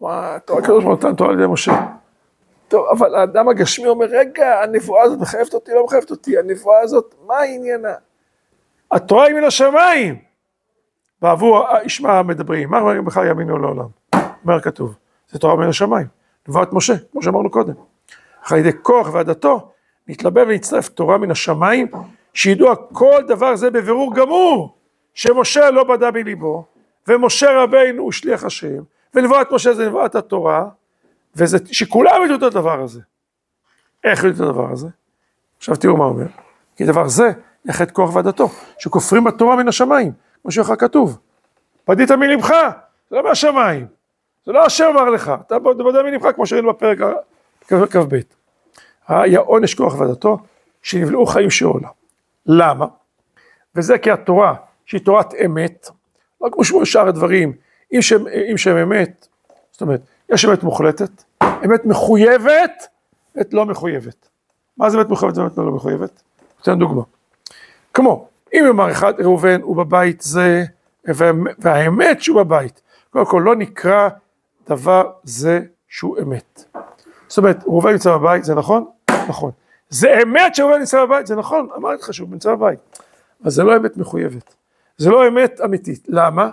[0.00, 1.72] וואי, התורה הקדוש ברוך הוא נתן תורה על ידי משה.
[2.70, 7.14] טוב, אבל האדם הגשמי אומר, רגע, הנבואה הזאת מחייבת אותי, לא מחייבת אותי, הנבואה הזאת,
[7.26, 7.94] מה עניינה?
[8.90, 10.18] התורה היא מן השמיים.
[11.22, 13.86] בעבור ישמע המדברים, מה אומרים בכלל ימינו לעולם?
[14.44, 14.94] אומר הכתוב,
[15.28, 16.06] זה תורה מן השמיים,
[16.48, 17.74] נבואת משה, כמו שאמרנו קודם.
[18.44, 19.72] אך על ידי כוח ועדתו,
[20.08, 21.86] נתלבא ונצטרף תורה מן השמיים,
[22.34, 24.76] שידעו כל דבר זה בבירור גמור,
[25.14, 26.64] שמשה לא בדה בליבו,
[27.08, 28.82] ומשה רבינו הוא שליח השם,
[29.14, 30.68] ונבואת משה זה נבואת התורה,
[31.36, 33.00] וזה, שכולם ידעו את הדבר הזה.
[34.04, 34.88] איך ידעו את הדבר הזה?
[35.58, 36.26] עכשיו תראו מה אומר.
[36.76, 37.30] כי דבר זה,
[37.64, 40.12] יחד כוח ועדתו, שכופרים בתורה מן השמיים,
[40.42, 41.18] כמו שלך כתוב.
[41.84, 42.50] פדית מלבך,
[43.10, 43.86] זה לא מהשמיים.
[44.46, 46.98] זה לא השם אמר לך, אתה בודה מלבך, כמו שראינו בפרק
[47.68, 48.18] כ"ב.
[49.08, 50.38] היה עונש כוח ועדתו,
[50.82, 51.88] שנבלעו חיים שאולה.
[52.46, 52.86] למה?
[53.76, 54.54] וזה כי התורה,
[54.86, 55.88] שהיא תורת אמת,
[56.40, 57.52] לא כמו שאר הדברים,
[57.92, 59.26] אם שהם, אם שהם אמת,
[59.72, 60.00] זאת אומרת,
[60.30, 62.86] יש אמת מוחלטת, אמת מחויבת,
[63.36, 64.28] אמת לא מחויבת.
[64.76, 66.22] מה זה אמת מחויבת ואמת לא מחויבת?
[66.62, 67.02] אתן דוגמה.
[67.94, 70.64] כמו, אם יאמר אחד ראובן הוא בבית זה,
[71.58, 74.08] והאמת שהוא בבית, קודם כל לא נקרא
[74.68, 76.64] דבר זה שהוא אמת.
[77.28, 78.86] זאת אומרת, ראובן נמצא בבית, זה נכון?
[79.28, 79.50] נכון.
[79.88, 82.78] זה אמת שראובן נמצא בבית, זה נכון, אמרתי לך שהוא נמצא בבית.
[83.42, 84.54] אבל זה לא אמת מחויבת.
[84.98, 86.04] זה לא אמת אמיתית.
[86.08, 86.50] למה?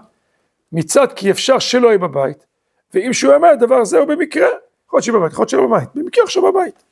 [0.72, 2.46] מצד כי אפשר שלא יהיה בבית,
[2.94, 4.48] ואם שהוא אמת, הדבר הזה הוא במקרה,
[4.88, 6.84] יכול להיות שיהיה בבית, יכול להיות שלא בבית, במקרה עכשיו בבית.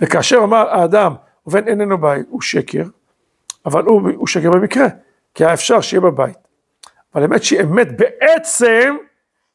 [0.00, 1.14] וכאשר אמר האדם,
[1.46, 2.84] ובן איננו בית, הוא שקר,
[3.66, 4.86] אבל הוא, הוא שקר במקרה,
[5.34, 6.38] כי היה אפשר שיהיה בבית.
[7.14, 8.96] אבל האמת שהיא אמת בעצם,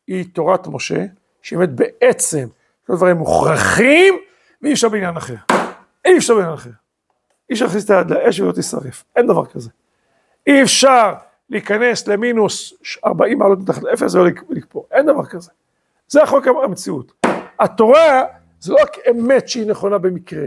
[0.07, 1.05] היא תורת משה,
[1.41, 2.47] שהיא אמת בעצם,
[2.87, 4.13] כל דברים מוכרחים,
[4.61, 5.35] ואי אפשר בעניין אחר.
[6.05, 6.69] אי אפשר בעניין אחר.
[7.49, 9.69] אי אפשר להכניס את היד לאש ולא תשרף, אין דבר כזה.
[10.47, 11.13] אי אפשר
[11.49, 12.73] להיכנס למינוס
[13.05, 15.51] 40 מעלות מתחת לאפס ולקפוא, אין דבר כזה.
[16.07, 17.25] זה החוק המציאות.
[17.59, 18.23] התורה
[18.59, 20.45] זה לא רק אמת שהיא נכונה במקרה,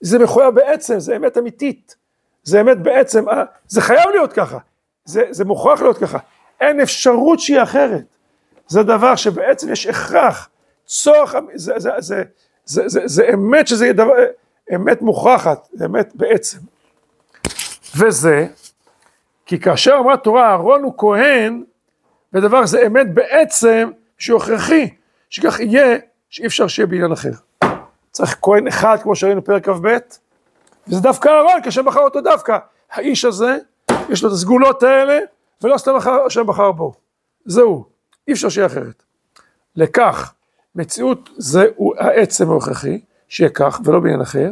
[0.00, 1.96] זה מחויב בעצם, זה אמת אמיתית.
[2.42, 3.24] זה אמת בעצם,
[3.66, 4.58] זה חייב להיות ככה,
[5.04, 6.18] זה, זה מוכרח להיות ככה.
[6.60, 8.04] אין אפשרות שהיא אחרת.
[8.68, 10.48] זה דבר שבעצם יש הכרח,
[10.86, 12.22] צורך, זה, זה, זה,
[12.64, 14.12] זה, זה, זה אמת שזה דבר,
[14.74, 16.58] אמת מוכרחת, זה אמת בעצם.
[17.96, 18.46] וזה,
[19.48, 21.62] כי כאשר אמרה תורה אהרון הוא כהן,
[22.32, 24.88] ודבר זה אמת בעצם שהוא הכרחי,
[25.30, 25.96] שכך יהיה,
[26.30, 27.30] שאי אפשר שיהיה בעניין אחר.
[28.10, 29.96] צריך כהן אחד, כמו שראינו פרק כ"ב,
[30.88, 32.58] וזה דווקא אהרון, כשם בחר אותו דווקא.
[32.92, 33.56] האיש הזה,
[34.08, 35.18] יש לו את הסגולות האלה,
[35.62, 35.92] ולא סתם
[36.26, 36.92] השם בחר בו.
[37.44, 37.84] זהו,
[38.28, 39.02] אי אפשר שיהיה אחרת.
[39.76, 40.32] לכך,
[40.74, 44.50] מציאות זה הוא העצם ההכרחי, שיהיה כך ולא בעניין אחר,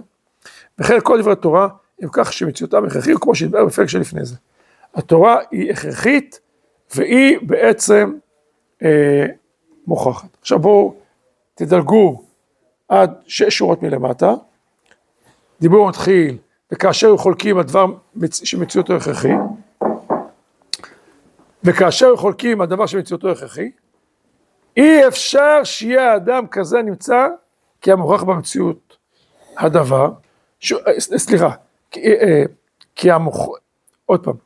[0.78, 1.68] וכן כל דברי התורה
[2.00, 4.36] הם כך שמציאותם הכרחי, כמו שהתברר בפרק שלפני זה.
[4.96, 6.40] התורה היא הכרחית,
[6.94, 8.14] והיא בעצם
[8.82, 9.26] אה,
[9.86, 10.28] מוכחת.
[10.40, 10.94] עכשיו בואו
[11.54, 12.22] תדלגו
[12.88, 14.34] עד שש שורות מלמטה.
[15.60, 16.38] דיבור מתחיל,
[16.72, 17.86] וכאשר חולקים הדבר
[18.30, 19.32] שמציאותו הכרחי,
[21.64, 23.70] וכאשר חולקים הדבר שמציאותו הכרחי,
[24.76, 27.28] אי אפשר שיהיה אדם כזה נמצא
[27.80, 28.96] כי המוכרח במציאות
[29.58, 30.10] הדבר,
[30.60, 30.72] ש...
[30.72, 31.50] אה, סליחה,
[31.90, 32.42] כי, אה,
[32.94, 33.48] כי המוכ...
[34.06, 34.45] עוד פעם,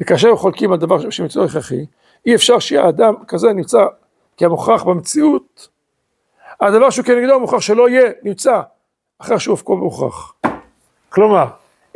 [0.00, 1.86] וכאשר חולקים על דבר שמציאותו הכרחי,
[2.26, 3.84] אי אפשר שיהיה אדם כזה נמצא
[4.36, 5.68] כי המוכרח במציאות,
[6.60, 8.60] הדבר שהוא כנגדו המוכרח שלא יהיה, נמצא,
[9.18, 10.34] אחרי שהוא אופקו מוכרח.
[11.08, 11.46] כלומר,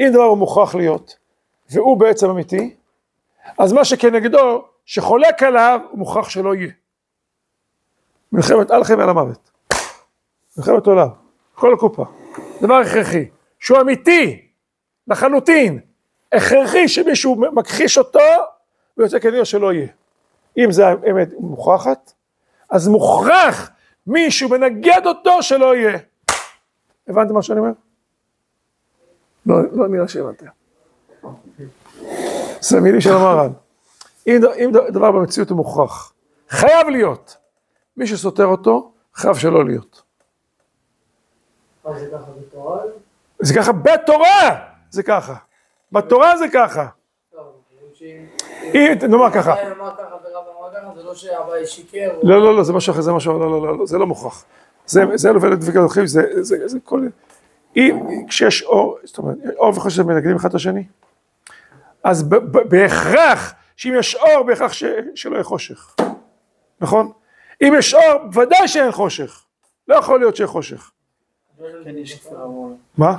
[0.00, 1.16] אם דבר הוא מוכרח להיות,
[1.70, 2.74] והוא בעצם אמיתי,
[3.58, 6.70] אז מה שכנגדו, שחולק עליו, הוא מוכרח שלא יהיה.
[8.32, 9.50] מלחמת על החיים ועל המוות.
[10.58, 11.08] מלחמת עולם,
[11.54, 12.04] כל הקופה.
[12.62, 13.28] דבר הכרחי,
[13.60, 14.48] שהוא אמיתי,
[15.08, 15.80] לחלוטין,
[16.32, 18.20] הכרחי שמישהו מכחיש אותו,
[18.96, 19.88] ויוצא כנראה שלא יהיה.
[20.58, 22.12] אם זה האמת מוכרחת,
[22.70, 23.70] אז מוכרח
[24.06, 25.98] מישהו מנגד אותו שלא יהיה.
[27.08, 27.70] הבנתם מה שאני אומר?
[29.46, 30.46] לא, לא נראה שהבנתם.
[32.60, 33.52] זה מילים של המהר"ן.
[34.26, 36.12] אם, אם דבר במציאות הוא מוכרח,
[36.48, 37.36] חייב להיות.
[37.96, 40.02] מי שסותר אותו, חייב שלא להיות.
[41.94, 42.78] זה ככה בתורה?
[43.38, 44.66] זה ככה בתורה!
[44.90, 45.34] זה ככה.
[45.92, 46.86] בתורה זה ככה.
[48.74, 49.54] אם, נאמר ככה.
[52.22, 54.44] לא, לא, לא, זה משהו אחר, זה משהו, לא, לא, לא, זה לא מוכרח.
[54.86, 57.08] זה לא ולד וגלחים, זה כל...
[57.76, 60.84] אם, כשיש אור, זאת אומרת, אור וחושך מנגדים אחד את השני,
[62.04, 62.22] אז
[62.68, 64.72] בהכרח, שאם יש אור, בהכרח
[65.14, 65.94] שלא יהיה חושך,
[66.80, 67.12] נכון?
[67.62, 69.44] אם יש אור, ודאי שאין חושך.
[69.88, 70.90] לא יכול להיות שיהיה חושך.
[72.98, 73.16] מה?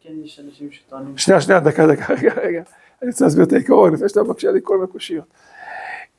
[0.00, 0.12] כן
[0.46, 1.18] אנשים שטוענים...
[1.18, 2.62] שנייה, שנייה, דקה, דקה, רגע, רגע.
[3.02, 5.24] אני רוצה להסביר את העיקרון, לפני שאתה מקשה לי כל מיני קושיות.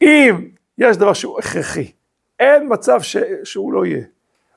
[0.01, 0.47] אם
[0.77, 1.91] יש דבר שהוא הכרחי,
[2.39, 3.17] אין מצב ש...
[3.43, 4.03] שהוא לא יהיה.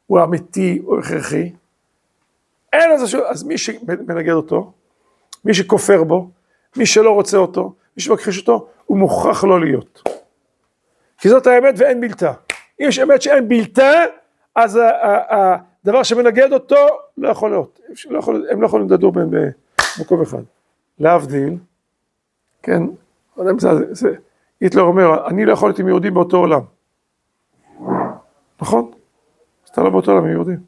[0.06, 1.52] הוא אמיתי, הוא הכרחי.
[2.72, 3.24] אין לזה שהוא...
[3.24, 4.72] אז מי שמנגד אותו,
[5.44, 6.30] מי שכופר בו,
[6.76, 10.02] מי שלא רוצה אותו, מי שמכחיש אותו, הוא מוכרח לא להיות.
[11.18, 12.32] כי זאת האמת ואין בלתה.
[12.80, 13.90] אם יש אמת שאין בלתה,
[14.54, 14.80] אז
[15.86, 16.76] הדבר שמנגד אותו
[17.18, 17.80] לא יכול להיות.
[18.10, 20.42] לא יכול, הם לא יכולים לדור בהם במקום אחד.
[20.98, 21.58] להבדיל,
[22.62, 22.82] כן,
[23.58, 24.14] זה, זה,
[24.60, 26.60] היטלר אומר, אני לא יכול להיות עם יהודים באותו עולם.
[28.60, 28.90] נכון?
[29.64, 30.58] אז אתה לא באותו עולם עם יהודים.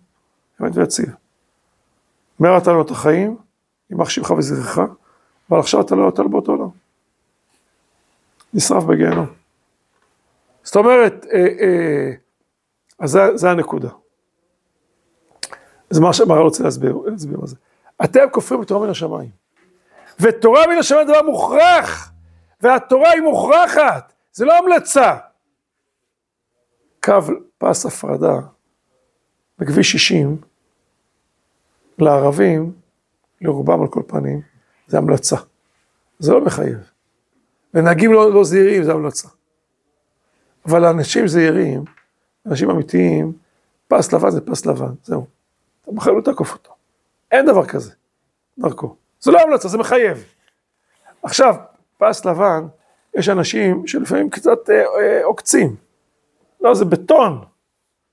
[0.61, 1.15] אמת ויציב.
[2.41, 3.37] מראת לו את החיים,
[3.91, 4.79] יימח שמך וזכרך,
[5.51, 6.69] אבל עכשיו אתה לא, אתה לא באותו עולם.
[8.55, 9.27] נשרף בגיהנום.
[10.63, 12.13] זאת אומרת, אה, אה,
[12.99, 13.89] אז זה, זה הנקודה.
[15.91, 17.57] זה מה שהמראה רוצה להסביר, להסביר מה זה.
[18.05, 19.31] אתם כופרים בתורה מן השמיים.
[20.21, 22.13] ותורה מן השמיים זה דבר מוכרח,
[22.61, 25.17] והתורה היא מוכרחת, זה לא המלצה.
[27.05, 27.13] קו
[27.59, 28.37] פס הפרדה
[29.59, 30.37] בכביש 60
[31.99, 32.73] לערבים,
[33.41, 34.41] לרובם על כל פנים,
[34.87, 35.37] זה המלצה.
[36.19, 36.91] זה לא מחייב.
[37.75, 39.29] ונהגים לא, לא זהירים זה המלצה.
[40.67, 41.85] אבל אנשים זהירים,
[42.47, 43.33] אנשים אמיתיים,
[43.89, 45.38] פס לבן זה פס לבן, זהו.
[45.89, 46.73] אתה בחיים לא תעקוף אותו.
[47.31, 47.93] אין דבר כזה,
[48.59, 48.97] דרכו.
[49.21, 50.25] זה לא המלצה, זה מחייב.
[51.23, 51.55] עכשיו,
[51.99, 52.67] פס לבן,
[53.15, 55.77] יש אנשים שלפעמים קצת אה, אה, עוקצים.
[56.61, 57.45] לא, זה בטון.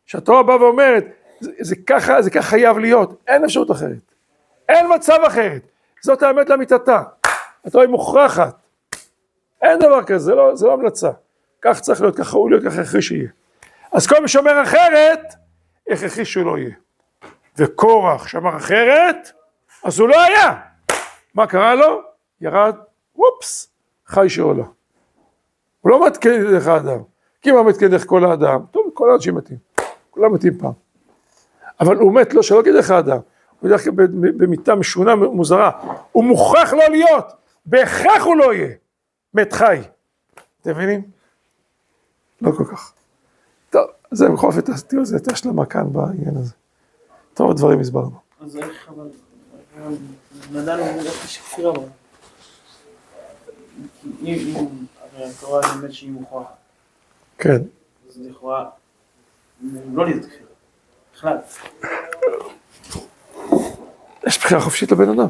[0.06, 1.06] שהתורה באה ואומרת,
[1.40, 4.14] זה, זה ככה, זה ככה חייב להיות, אין אפשרות אחרת.
[4.70, 5.62] אין מצב אחרת.
[6.02, 7.04] זאת האמת לאמיתתה.
[7.66, 8.56] התורה היא מוכרחת.
[9.62, 11.12] אין דבר כזה, זה לא, זה לא המלצה.
[11.62, 13.30] כך צריך להיות, ככה ראוי להיות, ככה הכרחי שיהיה.
[13.92, 15.34] אז כל מי שאומר אחרת,
[15.90, 16.76] הכרחי שהוא לא יהיה.
[17.58, 19.32] וקורח שאמר אחרת,
[19.84, 20.56] אז הוא לא היה.
[21.34, 22.02] מה קרה לו?
[22.42, 22.76] ירד,
[23.16, 23.70] וופס,
[24.06, 24.64] חי שאולה.
[25.82, 27.00] הוא לא מתקן דרך האדם.
[27.42, 29.58] כי אם הוא מתקן דרך כל האדם, טוב, כל האנשים מתים.
[30.10, 30.72] כולם מתים פעם.
[31.80, 33.20] אבל הוא מת לא שלא כדרך האדם,
[33.60, 33.94] הוא בדרך כלל
[34.38, 35.72] במיטה משונה מוזרה.
[36.12, 37.26] הוא מוכרח לא להיות,
[37.66, 38.76] בהכרח הוא לא יהיה.
[39.34, 39.82] מת חי.
[40.62, 41.02] אתם מבינים?
[42.42, 42.94] לא כל כך.
[43.70, 46.54] טוב, זה בכל אופן, תראו, זה יותר השלמה כאן בעניין הזה.
[47.36, 48.16] טוב, הדברים הסברנו.
[48.42, 49.08] אז איך אבל...
[50.52, 51.88] נדענו איך יש כפירה בו.
[54.22, 54.38] אם,
[55.14, 56.56] הרי התורה לימד שהיא מוכרחת,
[57.38, 57.62] כן.
[58.10, 58.70] אז לכאורה,
[59.94, 60.50] לא להיות כפירה.
[61.14, 61.38] בכלל.
[64.28, 65.28] יש בחירה חופשית לבן אדם.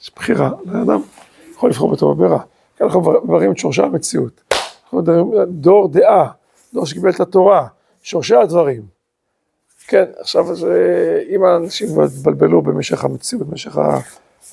[0.00, 1.00] יש בחירה, לבן אדם
[1.50, 2.42] יכול לבחור בטוב וברע.
[2.76, 4.42] כאן אנחנו מבררים את שורשי המציאות.
[4.82, 6.30] אנחנו מדברים דור דעה,
[6.74, 7.66] דור שקיבל את התורה,
[8.02, 8.99] שורשי הדברים.
[9.90, 13.76] כן, עכשיו זה, אם האנשים כבר התבלבלו במשך המציאות, במשך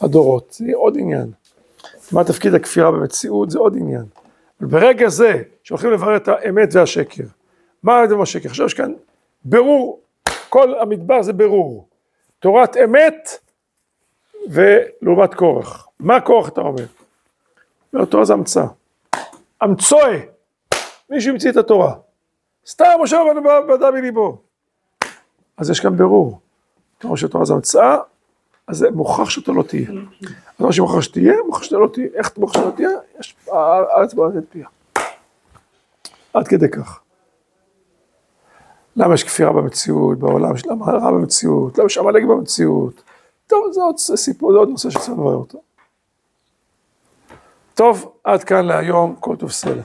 [0.02, 1.32] הדורות, זה עוד עניין.
[2.12, 4.06] מה תפקיד הכפירה במציאות זה עוד עניין.
[4.62, 7.24] אבל ברגע זה שהולכים לברר את האמת והשקר,
[7.84, 8.50] מה האמת והשקר?
[8.50, 8.94] עכשיו יש כאן
[9.46, 10.00] ברור,
[10.50, 11.88] כל המדבר זה ברור.
[12.40, 13.30] תורת אמת
[14.50, 15.88] ולעומת כורח.
[16.00, 16.86] מה כורח אתה אומר?
[17.94, 18.68] אומר, התורה זה המצאה.
[19.62, 20.20] המצואה.
[21.10, 21.94] מישהו המציא את התורה.
[22.68, 24.47] סתם משה רבנו בדה מליבו.
[25.58, 26.39] אז יש כאן ברור.
[27.03, 27.97] אומר שהתורה זה המצאה,
[28.68, 29.89] אז זה מוכרח שאתה לא תהיה.
[30.60, 32.08] אז מה שמוכרח שתהיה, מוכרח שאתה לא תהיה.
[32.14, 32.89] איך מוכרח שאתה לא תהיה?
[33.20, 34.68] יש הארץ בועזת את פיה.
[36.34, 36.99] עד כדי כך.
[38.95, 43.01] למה יש כפירה במציאות, בעולם, למה רע במציאות, למה יש עמלק במציאות.
[43.47, 45.62] טוב, זה עוד סיפור, זה עוד נושא שצריך לברר אותו.
[47.74, 49.84] טוב, עד כאן להיום, כל טוב סלע.